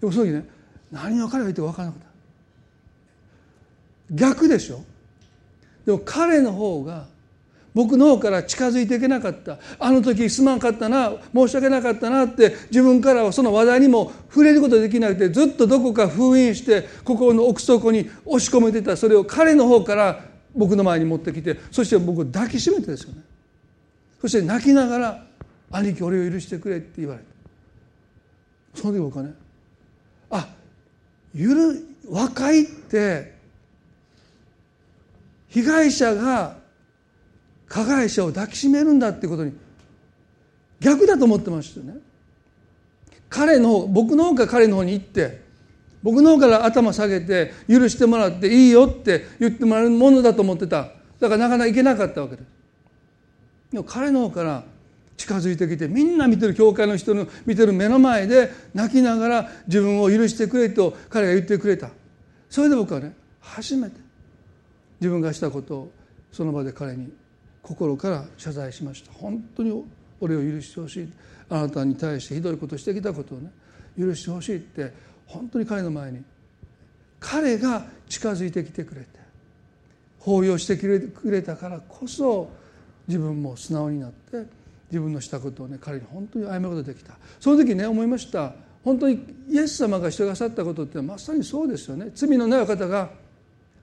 [0.00, 0.44] でもその時ね
[0.90, 2.00] 何を彼が言って分からなかっ
[4.08, 4.14] た。
[4.14, 4.84] 逆でしょ？
[5.84, 7.06] でも彼の方が
[7.76, 9.58] 僕の方から近づいていけなかった。
[9.78, 11.12] あの時すまんかったな。
[11.34, 18.96] 申し訳なかったなって自分からはその話題にも触れることできなくてずっとどこか封印して心の奥底に押し込めてた。
[18.96, 20.24] それを彼の方から
[20.54, 23.20] 僕の前に持ってきてそして僕を抱きしめてですよね。
[24.22, 25.26] そして泣きながら
[25.70, 29.34] 「兄貴俺を許してくれ」って言われたその時僕はね
[30.30, 30.48] あ
[31.38, 31.50] 許
[32.10, 33.34] 和解って
[35.48, 36.64] 被害者が
[37.68, 39.52] 加害者を抱きしめるんだってことに
[40.80, 41.94] 逆だと思ってましたよね。
[43.28, 45.42] 彼の僕の方から彼の方に行って
[46.02, 50.92] 僕の方から頭下げて許してもらっていいよって言ってもらえるものだと思ってた。
[51.18, 52.46] だからなかなかいけなかったわけです。
[53.72, 54.64] でも彼の方から
[55.16, 61.90] 近づいてきてみんな見てる教会の人の見てる目の前で泣きながら自分を許してくれと彼が言ってくれた。
[62.48, 63.96] それで僕はね初めて
[65.00, 65.92] 自分がしたことを
[66.30, 67.10] その場で彼に
[67.66, 69.12] 心から謝罪しました。
[69.12, 69.84] 本当に
[70.20, 71.12] 俺を許してほしい。
[71.48, 73.50] あなたに対してひどいことしてきたことをね
[73.98, 74.92] 許してほしいって
[75.26, 76.22] 本当に彼の前に
[77.18, 79.06] 彼が近づいてきてくれて
[80.20, 82.48] 抱擁してくれたからこそ
[83.08, 84.44] 自分も素直になって
[84.90, 87.14] 自分のしたことをね彼に本当に謝ることができた。
[87.40, 88.52] その時ね思いました。
[88.84, 92.10] 本当にイエス様がしてくださったことってまさにそうですよね。
[92.14, 93.10] 罪のない方が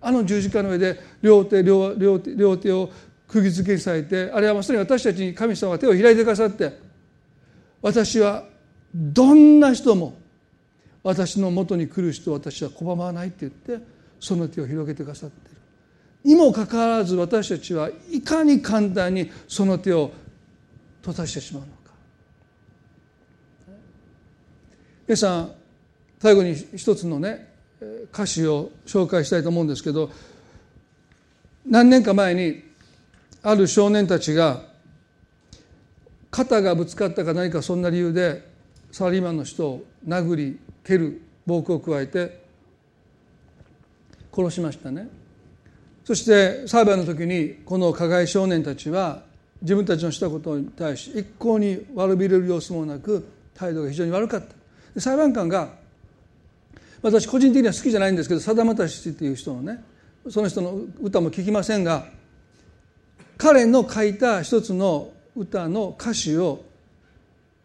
[0.02, 2.90] あの十字架の上で両手両両両手を
[3.34, 6.78] 釘付けされてあれはまさに私たちに神様が手を開いてくださって
[7.82, 8.46] 私は
[8.94, 10.20] どんな人も
[11.02, 13.84] 私のもとに来る人を私は拒まないって言って
[14.20, 15.56] その手を広げてくださってる。
[16.24, 20.12] にもかかわらず私たちはいかに簡単にその手を
[21.02, 21.74] 閉ざしてしまうのか。
[25.08, 25.52] 皆さん
[26.20, 27.52] 最後に一つのね
[28.14, 30.12] 歌詞を紹介したいと思うんですけど
[31.66, 32.73] 何年か前に
[33.44, 34.62] ある少年たちが
[36.32, 38.48] 肩がぶつかったか何かそんな理由で
[38.92, 42.42] サラリーマンの人を殴り蹴る暴行を加えて
[44.34, 45.10] 殺しましたね。
[46.06, 49.24] そして裁判の時にこの加害少年たちは
[49.62, 54.48] 自分たちのしたことに対し一向に悪びれる様子もなく態度が非常に悪かっ
[54.96, 55.00] た。
[55.00, 55.70] 裁判官が
[57.02, 59.84] 私個人的には好きじゃないんですけどさだまたしっていう人のね
[60.30, 62.06] その人の歌も聞きませんが
[63.38, 66.64] 彼の書いた一つの歌の歌詞を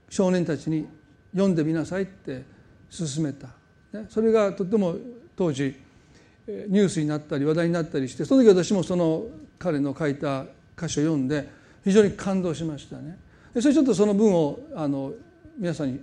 [0.08, 0.86] 少年たちに
[1.32, 2.44] 読んでみなさいって
[2.90, 3.48] 勧めた。
[4.08, 4.96] それがとても
[5.36, 5.74] 当時
[6.46, 9.24] ニュースになったり話題になったりしてその時私もその
[9.58, 10.44] 彼の書いた
[10.76, 11.48] 歌詞を読んで
[11.84, 13.18] 非常に感動しましたね。
[13.60, 15.12] それちょっとその文をあの
[15.58, 16.00] 皆さんに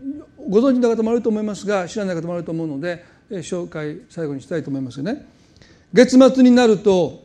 [0.49, 5.25] ご存知の方もあると思いますが知らない方もあると思うので紹介最後にしたいと思いますね。
[5.93, 7.23] 月末になると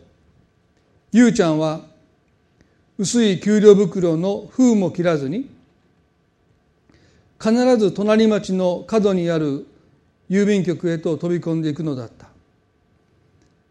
[1.13, 1.90] ゆうちゃんは
[3.01, 5.49] 薄い給料袋の封も切らずに
[7.43, 9.67] 必ず隣町の角にある
[10.29, 12.29] 郵便局へと飛び込んでいくのだった。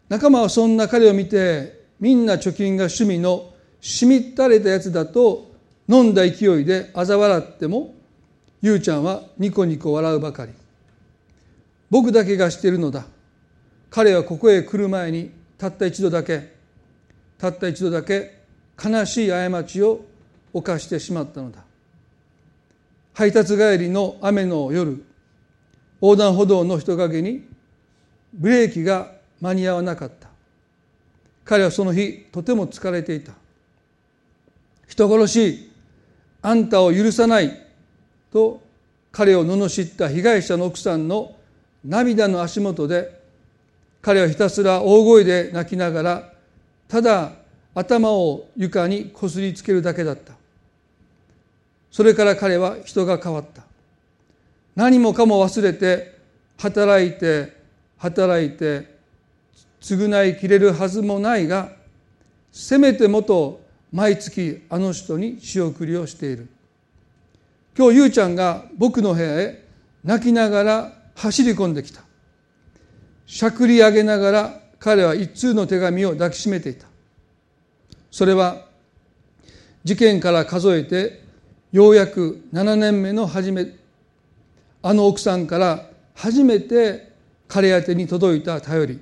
[0.08, 5.52] 仲間はそんな彼を見てみんな貯金が趣味のしみったれたやつだと
[5.88, 7.94] 飲んだ勢いで嘲笑っても
[8.62, 10.52] ゆうちゃんはニコニコ笑うばかり。
[11.88, 13.06] 僕だけがしているのだ。
[13.90, 16.52] 彼はここへ来る前にたった一度だけ
[17.38, 18.39] たった一度だけ
[18.82, 20.04] 悲しい過ちを
[20.52, 21.64] 犯してしまったのだ。
[23.12, 25.04] 配達帰りの雨の夜
[26.00, 27.46] 横断歩道の人影に
[28.32, 30.28] ブレーキが間に合わなかった。
[31.44, 33.32] 彼はその日とても疲れていた。
[34.86, 35.70] 人殺し
[36.42, 37.66] あんたを許さない
[38.32, 38.62] と
[39.12, 41.36] 彼を罵った被害者の奥さんの
[41.84, 43.20] 涙の足元で
[44.02, 46.32] 彼はひたすら大声で泣きながら
[46.88, 47.32] ただ
[47.74, 50.34] 頭を床にこすりつけるだけだった。
[51.90, 53.62] それから彼は人が変わった。
[54.76, 56.18] 何もかも忘れて
[56.58, 57.56] 働いて
[57.98, 58.98] 働いて
[59.80, 61.72] 償いきれるはずもないが
[62.52, 63.60] せめてもと
[63.92, 66.48] 毎月あの人に仕送りをしている。
[67.76, 69.64] 今日ゆうちゃんが僕の部屋へ
[70.04, 72.02] 泣きながら走り込んできた。
[73.26, 76.89] しゃくり上げながら彼は一通の手紙を抱きしめていた。
[78.10, 78.66] それは
[79.84, 81.22] 事件から数えて
[81.72, 83.66] ようやく7年目の初め
[84.82, 87.12] あの奥さんから初めて
[87.48, 89.00] 彼宛に届いた頼り。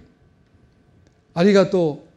[1.34, 2.08] ありがとう。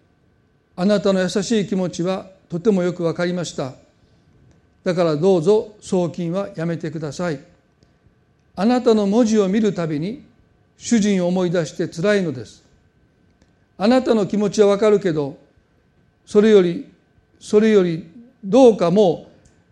[0.76, 3.74] あなたの優しい気持ちはとてもよくわかりました。
[4.84, 7.40] だからどうぞ送金はやめてください。
[8.56, 10.24] あなたの文字を見るたびに
[10.78, 12.64] 主人を思い出してつらいのです。
[13.78, 15.38] あなたの気持ちはわかるけど
[16.26, 16.92] それより
[17.40, 18.10] それより
[18.44, 19.32] どうかもう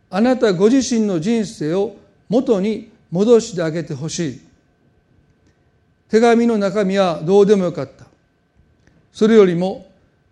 [0.09, 1.95] あなたご自身の人生を
[2.27, 4.41] 元に戻してあげてほしい。
[6.09, 8.05] 手紙の中身はどうでもよかった。
[9.11, 9.91] それよりも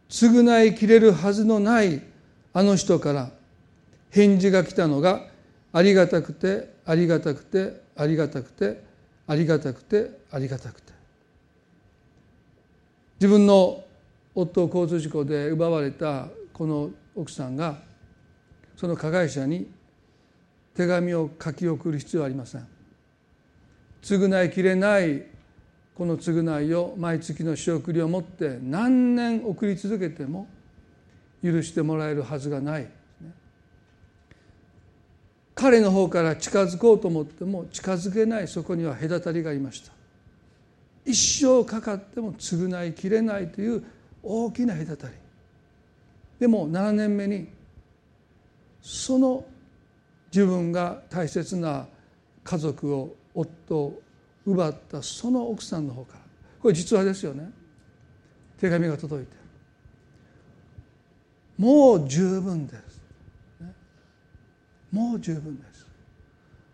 [0.10, 2.02] 償いきれるはずのない
[2.54, 3.30] あの人から
[4.10, 5.26] 返事が来たのが
[5.74, 8.82] ありがたくてありがたくてありがたくて
[9.28, 10.94] ありがたくてありがたくて。
[13.20, 13.84] 自分の
[14.40, 17.80] 夫を交通事故で奪われたこの奥さんが
[18.76, 19.68] その加害者に
[20.76, 22.68] 手紙を書き送る必要はありません。
[24.04, 25.24] 償いきれない
[25.96, 30.48] この償いを毎月の仕送りを持って何年送り続けても
[31.44, 32.88] 許してもらえるはずがない
[35.56, 39.92] 彼の方から近づこうと思っても近づけないそこには隔たりがありました。
[41.04, 43.84] 一生かかっても償いきれないという
[44.28, 45.14] 大きな隔たり。
[46.40, 47.48] でも7年目に
[48.82, 49.46] その
[50.32, 51.88] 自分が大切な
[52.44, 54.02] 家族を夫を
[54.46, 56.20] 奪ったその奥さんの方から。
[56.62, 57.50] これ実話ですよね。
[58.60, 59.36] 手紙が届いて。
[61.58, 63.02] もう十分です。
[64.92, 65.88] もう十分です。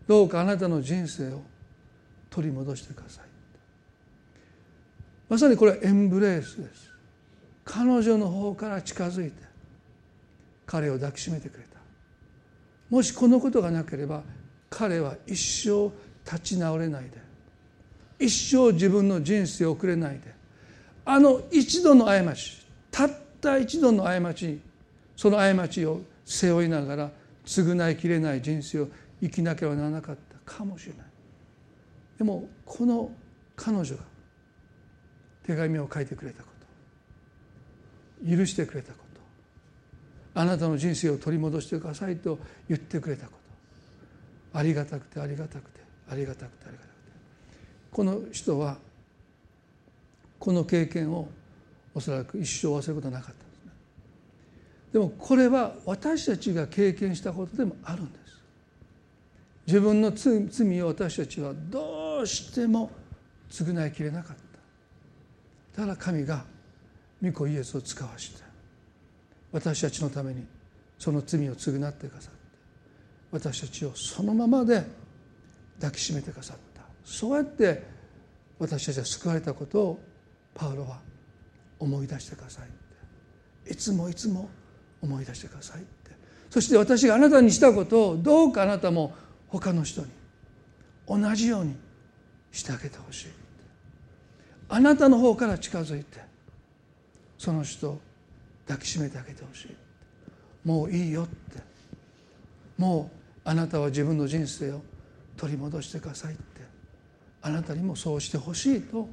[0.06, 1.42] どうかあなたの人生を
[2.30, 3.24] 取り戻してください
[5.28, 6.93] まさにこれはエンブレースです。
[7.64, 9.42] 彼女の方から近づいて
[10.66, 11.78] 彼を抱きしめてくれた。
[12.90, 14.22] もしこのことがなければ
[14.70, 15.92] 彼は一生
[16.24, 17.10] 立ち直れないで
[18.18, 20.34] 一生自分の人生を送れないで
[21.04, 23.10] あの一度の過ちたっ
[23.40, 24.60] た一度の過ち
[25.16, 27.10] その過ちを背負いながら
[27.44, 28.88] 償いきれない人生を
[29.20, 30.34] 生きなければならなかった。
[30.44, 31.06] かもしれない。
[32.18, 33.10] でもこの
[33.56, 34.02] 彼女が
[35.46, 36.53] 手紙を書いてくれたこと。
[38.28, 38.98] 許してくれたこ
[40.34, 40.40] と。
[40.40, 43.32] あなたの人生を取り戻してくださいと言ってくれたこ
[44.52, 44.58] と。
[44.58, 46.94] ありがたくてありがたくてありがたくてありがたくて。
[47.90, 48.78] この人は
[50.38, 51.28] この経験を
[51.94, 53.54] おそらく一生忘れることはなかったん
[54.94, 58.24] でもこれは私たちが経験したことでもあるんです。
[59.66, 62.92] 自分の罪を私たちはどうしても
[63.50, 64.36] 償いきれなかっ
[65.74, 65.80] た。
[65.82, 66.44] だから神が
[67.24, 68.42] 御子イエスを使わして
[69.52, 70.44] 私たちのために
[70.98, 72.44] その罪を償ってくださって
[73.30, 74.84] 私たちをそのままで
[75.80, 76.82] 抱きしめてくださった。
[77.04, 77.82] そうやって
[78.58, 80.00] 私たちは救われたことを
[80.54, 81.00] パウロは
[81.80, 82.70] 思い出してくださいっ
[83.64, 83.72] て。
[83.72, 84.48] いつもいつも
[85.02, 86.12] 思い出してくださいって。
[86.48, 89.12] そして私があなたにしたことをどうかあなたも
[89.48, 90.06] 他の人に
[91.08, 91.74] 同じように
[92.52, 93.26] してあげてほしい
[94.68, 96.20] あなたの方から近づいて
[97.44, 98.00] その人を
[98.66, 99.76] 抱きしめてあげてほしい。
[100.64, 101.62] もういいよって。
[102.78, 104.80] もうあなたは自分の人生を
[105.36, 106.42] 取り戻してくださいって。
[107.42, 109.06] あなたにもそうしてほしいと。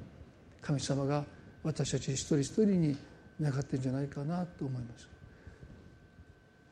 [0.62, 1.26] 神様が
[1.62, 2.98] 私たち一人一人に
[3.42, 5.10] 願ってるんじゃないかなと思います。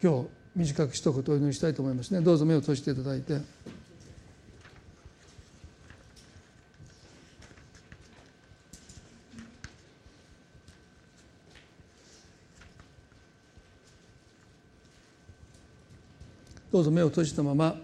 [0.01, 2.21] 今日短く一言お祈りしたいと思いますね。
[2.21, 3.41] どうぞ目を閉じていただいて。
[16.71, 17.75] どうぞ目を閉じたまま。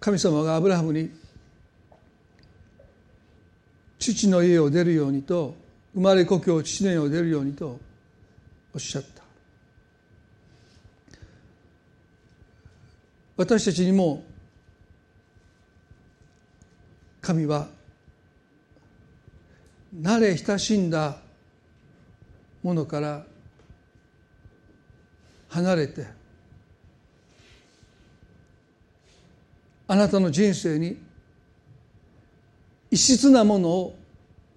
[0.00, 1.10] 神様がアブラハムに
[3.98, 5.54] 父の家を出るようにと
[5.94, 7.78] 生まれ故郷父の家を出るようにと
[8.74, 9.22] おっしゃった。
[13.36, 14.24] 私たちにも
[17.24, 17.68] 神は
[19.98, 21.16] 慣れ親しんだ
[22.62, 23.24] ものから
[25.48, 26.06] 離れて
[29.86, 30.98] あなたの人生に
[32.90, 33.98] 異質なものを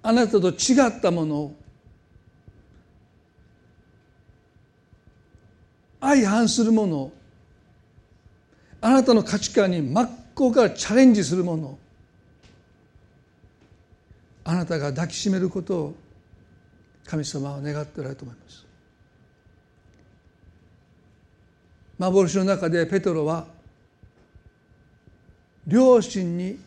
[0.03, 1.55] あなたと違ったものを
[6.01, 7.13] 相反するものを
[8.81, 11.79] あなたの価値観に真っ向からチャレンジするもの
[14.49, 15.95] あなたが抱きしめることを
[17.05, 18.65] 神様は願っておられると思います。
[21.97, 23.45] 幻の中でペトロは
[25.65, 26.57] 両親に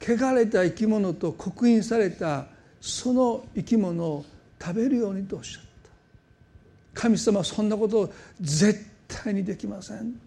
[0.00, 2.46] 汚れた生き物と刻印された
[2.80, 4.24] その生き物を
[4.58, 5.62] 食べるようにとおっしゃっ
[6.94, 7.00] た。
[7.02, 10.18] 神様はそんなことを絶対にできません。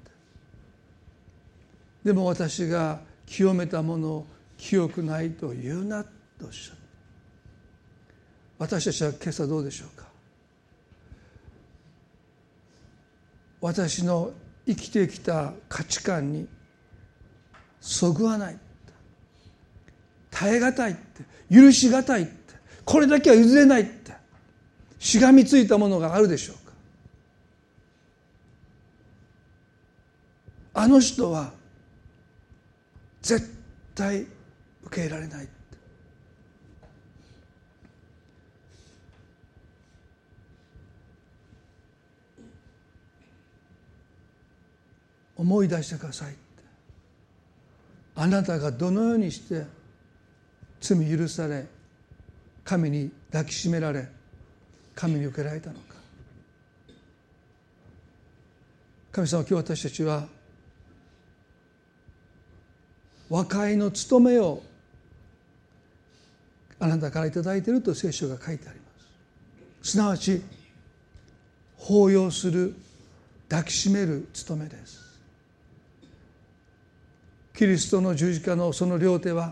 [2.04, 4.28] でも私が清めたものを
[4.60, 6.06] 清くないと言うな
[6.40, 6.82] とおっしゃった
[8.60, 10.08] 私たちは今朝どうでしょうか。
[13.62, 14.32] 私の
[14.66, 16.48] 生きてきた価値観に
[17.80, 18.58] そぐわない
[20.32, 21.24] 耐え難いって。
[21.54, 22.54] 許し難いって。
[22.86, 24.14] これだけは譲れないって。
[25.00, 26.74] しがみついたものがあるでしょうか。
[30.74, 31.54] あの人は
[33.22, 33.52] 絶
[33.96, 34.30] 対受
[34.92, 35.48] け入れられない
[45.38, 46.36] 思い出してください
[48.16, 49.66] あなたがどのようにして
[50.82, 51.66] 罪許され
[52.64, 54.08] 神に抱きしめられ
[54.96, 55.96] 神に受けられたのか。
[59.12, 60.28] 神様今日私たちは
[63.30, 64.62] 和解の務めを
[66.80, 68.86] あなたから頂いていると聖書が書いてありま
[69.82, 69.92] す。
[69.92, 70.42] すなわち
[71.80, 72.76] 抱擁する
[73.50, 75.07] 抱きしめる務めです。
[77.58, 79.52] キリストの十字架のその両手は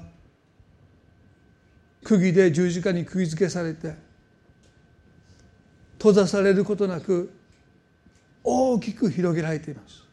[2.04, 3.96] 釘で十字架に釘付けされて
[5.98, 7.34] 閉ざされることなく
[8.44, 10.04] 大きく広げられています。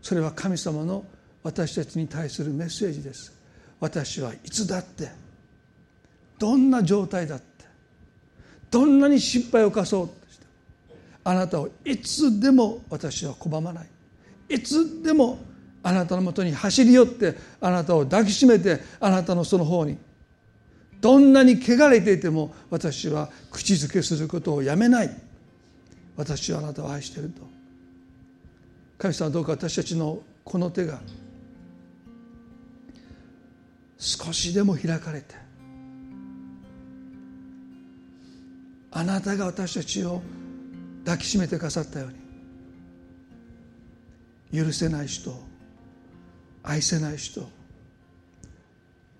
[0.00, 1.04] それは神様の
[1.42, 3.36] 私たちに対するメッセージです。
[3.80, 5.10] 私はいつだって
[6.38, 7.64] どんな状態だって
[8.70, 10.46] どんなに失敗を犯そうとして。
[11.24, 13.88] あなたをいつでも私は拒まない。
[14.48, 15.40] いつでも
[15.82, 19.98] あなたのもとに走り寄ってあなたを抱きしめてあなたのその方に。
[21.00, 25.10] どんなに汚れていても私は口づけすることをやめない。
[26.16, 27.42] 私はあなたを愛していると。
[28.98, 31.00] 神様どうか私たちのこの手が
[33.98, 35.34] 少しでも開かれて
[38.92, 40.22] あなたが私たちを
[41.04, 42.10] 抱きしめてくださったよ
[44.52, 45.32] うに許せない人
[46.62, 47.48] 愛せない人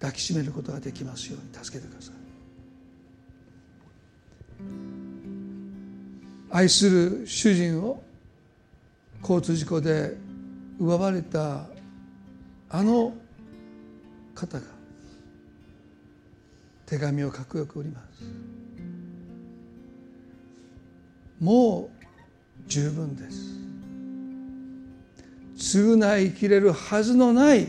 [0.01, 2.15] 抱きしめることができますように助けてください。
[6.51, 8.03] 愛する主人を
[9.23, 10.17] 交通事故で
[10.79, 11.67] 奪われた
[12.69, 13.15] あの
[14.35, 14.67] 方が
[16.85, 18.25] 手紙を書くよくおります。
[21.41, 21.91] もう
[22.67, 23.39] 十分です。
[25.57, 27.69] 償いきれるはずのない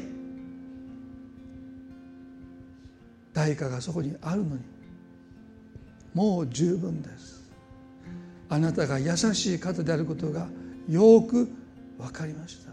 [3.33, 4.61] 代価がそこにあるのに
[6.13, 7.43] もう十分です。
[8.49, 10.47] あなたが優しい方であることが
[10.87, 11.49] よく
[11.97, 12.71] 分かりました。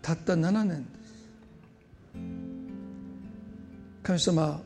[0.00, 1.28] たった7年です。
[4.02, 4.62] 神様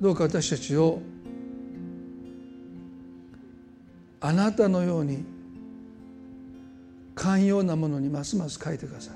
[0.00, 1.00] どうか私たちを
[4.20, 5.24] あなたのように
[7.18, 9.14] 寛容なものにますます書いてください。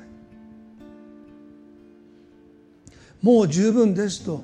[3.25, 4.43] もう十分ですと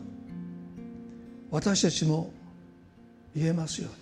[1.50, 2.32] 私たちも
[3.34, 3.98] 言えますように。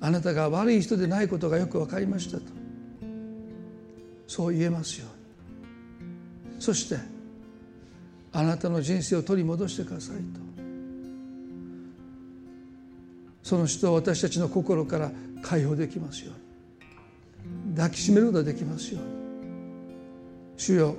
[0.00, 2.42] あなたが悪い人でないことがよく分かりましたと
[4.26, 6.60] そう言えますように。
[6.60, 6.98] そして
[8.32, 10.22] あなたの人生を取り戻してくださいと。
[13.42, 15.10] その人を私たちの心から
[15.40, 16.41] 解放できますように。
[17.74, 19.00] 抱きしめることができますよ。
[19.00, 19.10] うに
[20.56, 20.96] 主よ。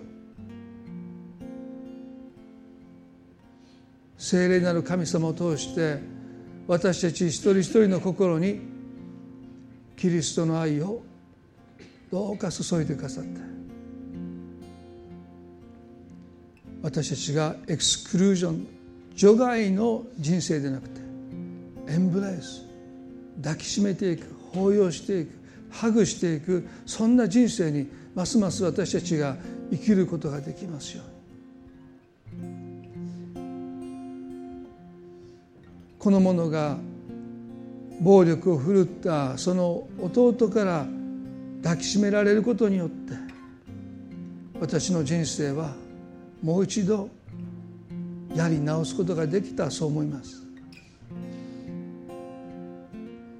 [4.17, 5.99] 聖霊なる神様を通して
[6.65, 8.61] 私たち一人一人の心に
[9.97, 11.03] キリストの愛を
[12.09, 13.41] どうか注いでくださって
[16.81, 18.67] 私たちがエクスクルージョン
[19.13, 21.01] 除外の人生でなくて
[21.89, 22.65] エンブレイス
[23.41, 25.42] 抱きしめていく抱擁していく
[25.73, 29.35] ハグしていくそんな人生にますます私たちが
[29.71, 31.13] 生きることができますように。
[35.97, 36.77] この者が
[38.01, 40.85] 暴力を振るったその弟から
[41.63, 43.13] 抱きしめられることによって
[44.59, 45.73] 私の人生は
[46.41, 47.09] もう一度
[48.35, 50.43] やり直すことができたそう思います。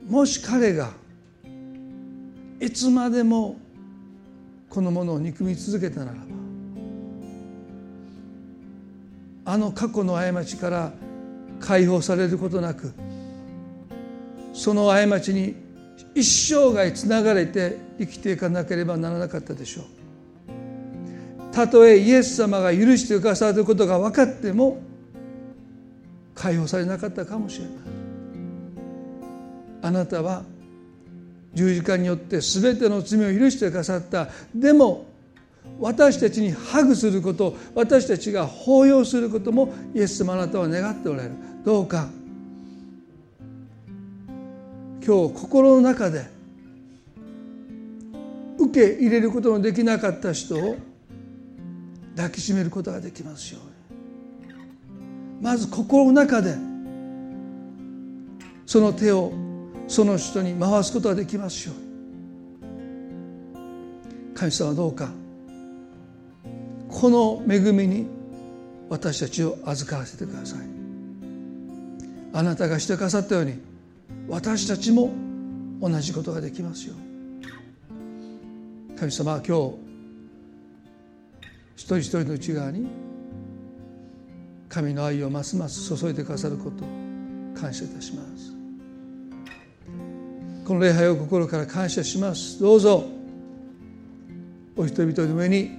[0.07, 1.02] もし彼が
[2.63, 3.57] いつまでも
[4.69, 6.17] このものを憎み続けたならば
[9.45, 10.93] あの過去の過ちから
[11.59, 12.93] 解放されることなく
[14.53, 15.55] その過ちに
[16.15, 19.85] 一生涯つながれて生きていかなければならなかったでしょう。
[21.51, 24.81] たとえイエス様が許してくださることが分かっても
[26.33, 27.73] 解放されなかったかもしれない。
[29.81, 30.43] あなたは
[31.53, 34.29] 十字架によって全ての罪を許してくださった。
[34.53, 35.05] でも
[35.79, 41.35] 私たちにハグすること私たちが抱擁することもイエス様あなたは願っておられる。
[41.63, 42.09] どうか。
[45.05, 46.25] 今日心の中で
[48.57, 50.77] 受け入れることのできなかった人を
[52.15, 53.73] 抱きしめることができますように。
[55.41, 56.55] まず心の中で
[58.65, 59.33] その手を
[59.87, 61.83] その人に回すことができますように。
[64.35, 65.09] 神様どうか。
[66.89, 68.07] この恵みに
[68.89, 70.73] 私たちを預からせてください。
[72.35, 73.59] あなたがしてくださったように
[74.27, 75.11] 私たちも
[75.79, 76.95] 同じことができますよ
[78.97, 79.75] 神様は今日
[81.75, 82.87] 一人一人の内側に
[84.67, 86.83] 神の愛をますます注いでくださること
[87.59, 88.52] 感謝いたします。
[90.65, 92.59] この礼拝を心から感謝します。
[92.59, 93.03] どうぞ
[94.75, 95.71] お人々の上に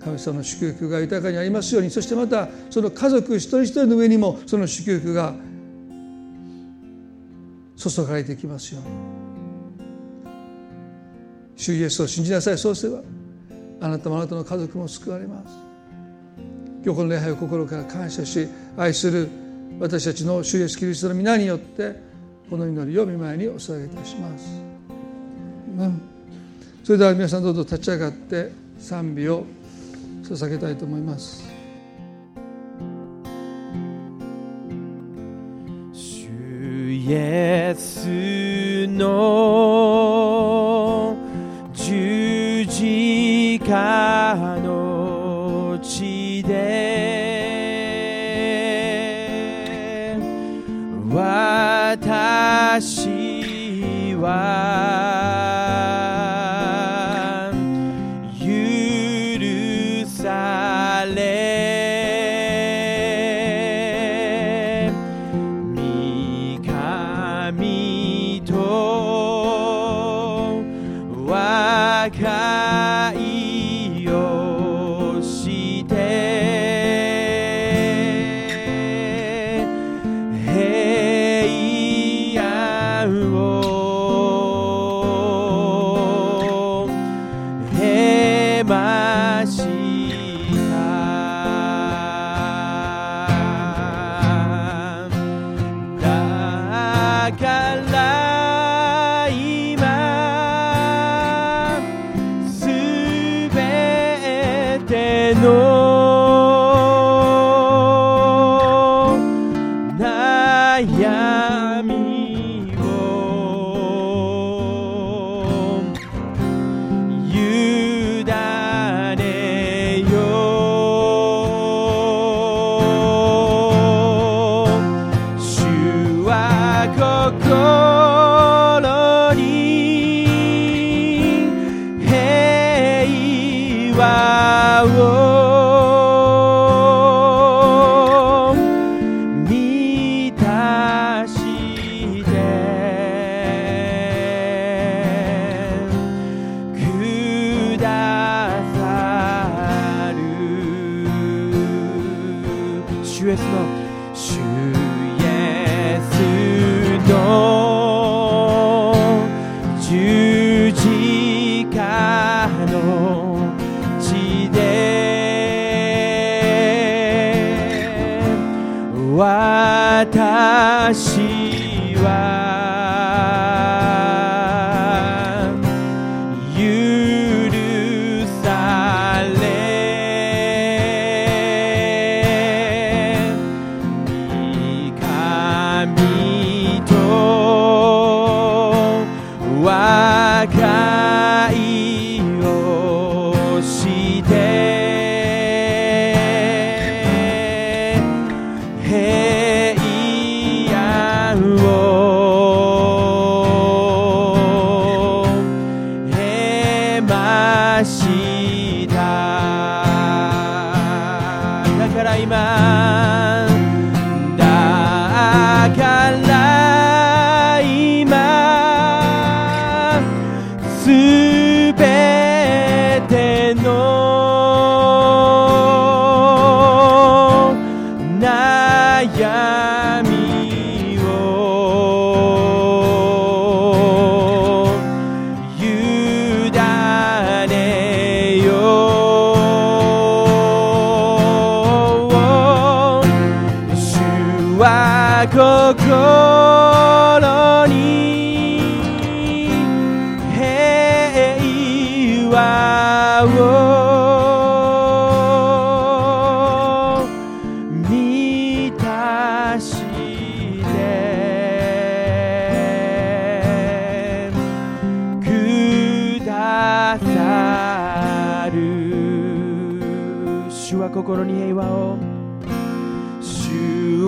[0.00, 5.34] 神様の祝福が豊かにありますようにそしてまたその家族一人一人の上にもその祝福が
[7.76, 8.88] 注がれていきますように。
[11.56, 12.58] 主イエスを信じなさい。
[12.58, 13.02] そうすれば
[13.82, 15.56] あなたもあなたの家族も救われます。
[16.82, 18.48] 今日この礼拝を心から感謝し
[18.78, 19.28] 愛する
[19.78, 22.09] 私たちの主イエスキリストの皆によって
[22.50, 24.60] この祈りを見舞いにお捧げいたします、
[25.78, 26.02] うん、
[26.82, 29.46] それでは皆さんどうぞ立ち上がって賛美を
[30.24, 31.48] 捧げたいと思います。
[35.92, 39.06] 主イエスの
[41.72, 44.89] 十字架の
[54.20, 54.59] 私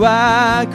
[0.02, 0.66] 主は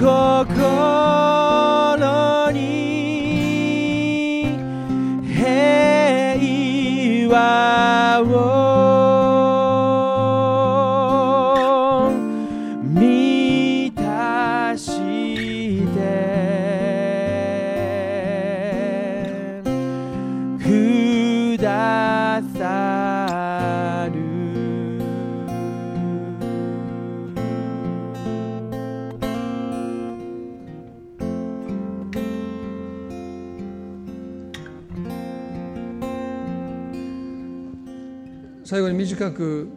[39.18, 39.68] 短く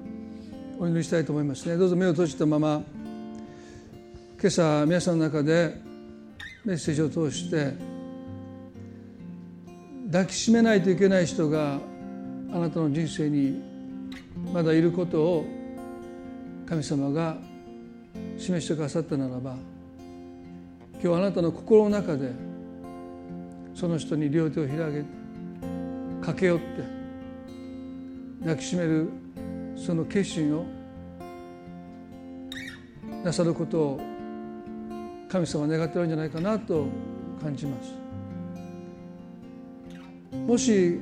[0.79, 2.83] お祈りしたいと思いますねどうぞ目を閉じたまま
[4.39, 5.81] 今朝皆さんの中で
[6.63, 7.73] メッセージを通して
[10.13, 11.79] 抱きしめないといけない人が
[12.53, 13.63] あなたの人生に
[14.53, 15.47] まだいることを
[16.67, 17.39] 神様が
[18.37, 19.57] 示してくださったならば
[21.03, 22.31] 今日あなたの心の中で
[23.75, 25.07] その人に両手を広げて
[26.21, 27.01] 駆け寄って
[28.43, 29.09] 抱きしめる
[29.85, 30.67] その決心を
[33.25, 34.01] なさることを
[35.29, 36.87] 神様は願ってるんじゃないかなと
[37.41, 37.95] 感じます。
[40.47, 40.99] もし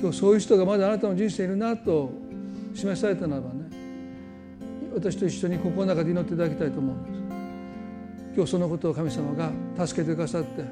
[0.00, 2.10] 今日そういう人がまだあなたの人生いるなと
[2.74, 3.68] 示されたならばね
[4.94, 7.18] 私と一緒に心の中で祈っていただきたいと思うんです。
[8.36, 9.50] 今日そのことを神様が
[9.86, 10.64] 助けてくださって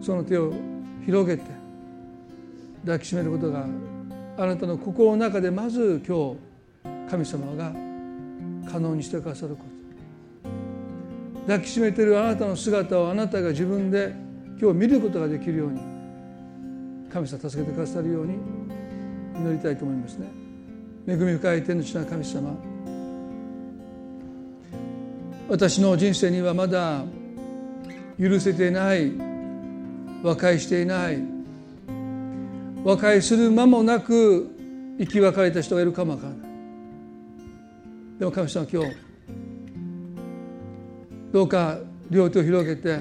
[0.00, 0.52] その手を
[1.04, 1.44] 広げて
[2.84, 3.66] 抱きしめることが
[4.38, 7.72] あなたの心の中でまず今日神様が
[8.70, 9.76] 可能にしてくださること。
[11.46, 14.12] 抱きしめてるあなたの姿をあなたが自分で
[14.60, 15.80] 今日見ることができるように
[17.10, 18.34] 神様助けてくださるように
[19.38, 20.26] 祈りたいと思いますね。
[21.06, 22.56] 恵み深い天の地な神様。
[25.48, 27.04] 私の人生にはまだ
[28.18, 29.12] 許せていない
[30.24, 31.35] 和解していない
[32.86, 34.48] 和解する間もなく
[35.00, 36.38] 生き別れた人がいるかもわからない。
[38.20, 38.96] でも神様今日
[41.32, 43.00] どうか両手を広げて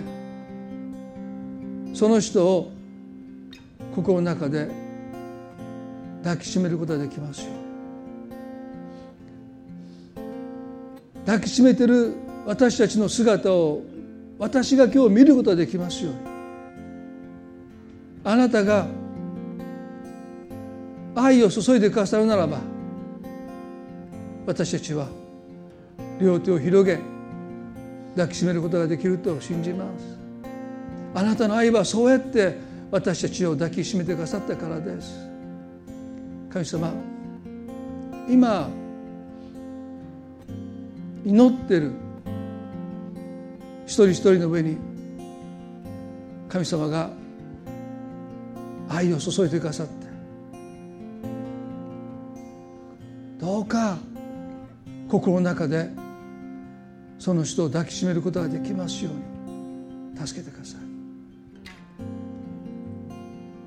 [1.94, 2.72] その人を
[3.95, 4.70] 心の中で
[6.24, 7.52] 抱きしめることができますよ
[11.28, 12.16] 抱きしめてる
[12.48, 13.84] 私たちの姿を
[14.40, 16.20] 私が今日見ることができますように。
[18.24, 18.88] あなたが
[21.15, 22.59] 愛を注いでくださるならば
[24.45, 25.07] 私たちは
[26.19, 26.99] 両手を広げ
[28.15, 30.17] 抱きしめることができると信じます。
[31.13, 32.57] あなたの愛はそうやって
[32.91, 35.27] 私たちを抱きしめてくださったからです。
[36.49, 36.93] 神様
[38.29, 38.69] 今
[41.25, 41.91] 祈ってる
[43.85, 44.77] 一人一人の上に
[46.47, 47.09] 神様が
[48.87, 50.05] 愛を注いでくださって
[53.40, 53.98] どうか
[55.07, 55.90] 心の中で
[57.20, 59.36] その人を抱きしめることができますように。
[60.16, 60.78] 助けてくださ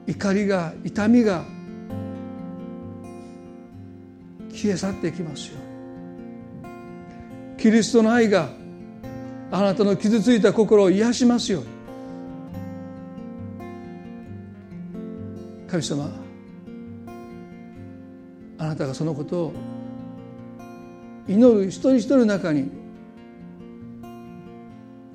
[0.07, 0.11] い。
[0.11, 1.45] 怒りが痛みが
[4.51, 5.61] 消え去っていきますよう
[7.57, 7.59] に。
[7.59, 8.49] キリストの愛が
[9.51, 11.69] あなたの傷ついた心を癒しますように。
[15.69, 16.28] 神様
[18.59, 19.53] あなたがそのことを
[21.29, 22.71] 祈る一人一人の中に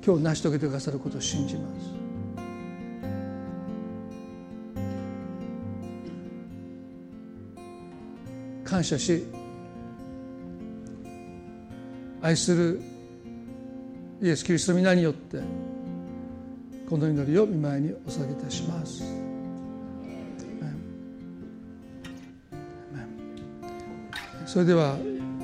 [0.04, 2.04] 今日成し遂げてくださることを信じます
[8.64, 9.24] 感謝し
[12.22, 12.80] 愛する
[14.22, 15.38] イエス・キリストの皆によって
[16.88, 19.23] この祈りを見舞いにお捧げいたします。
[24.54, 24.96] それでは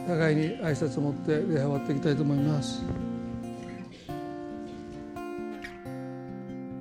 [0.06, 3.09] 互いに挨拶を持って礼拝終わっていきたいと思います。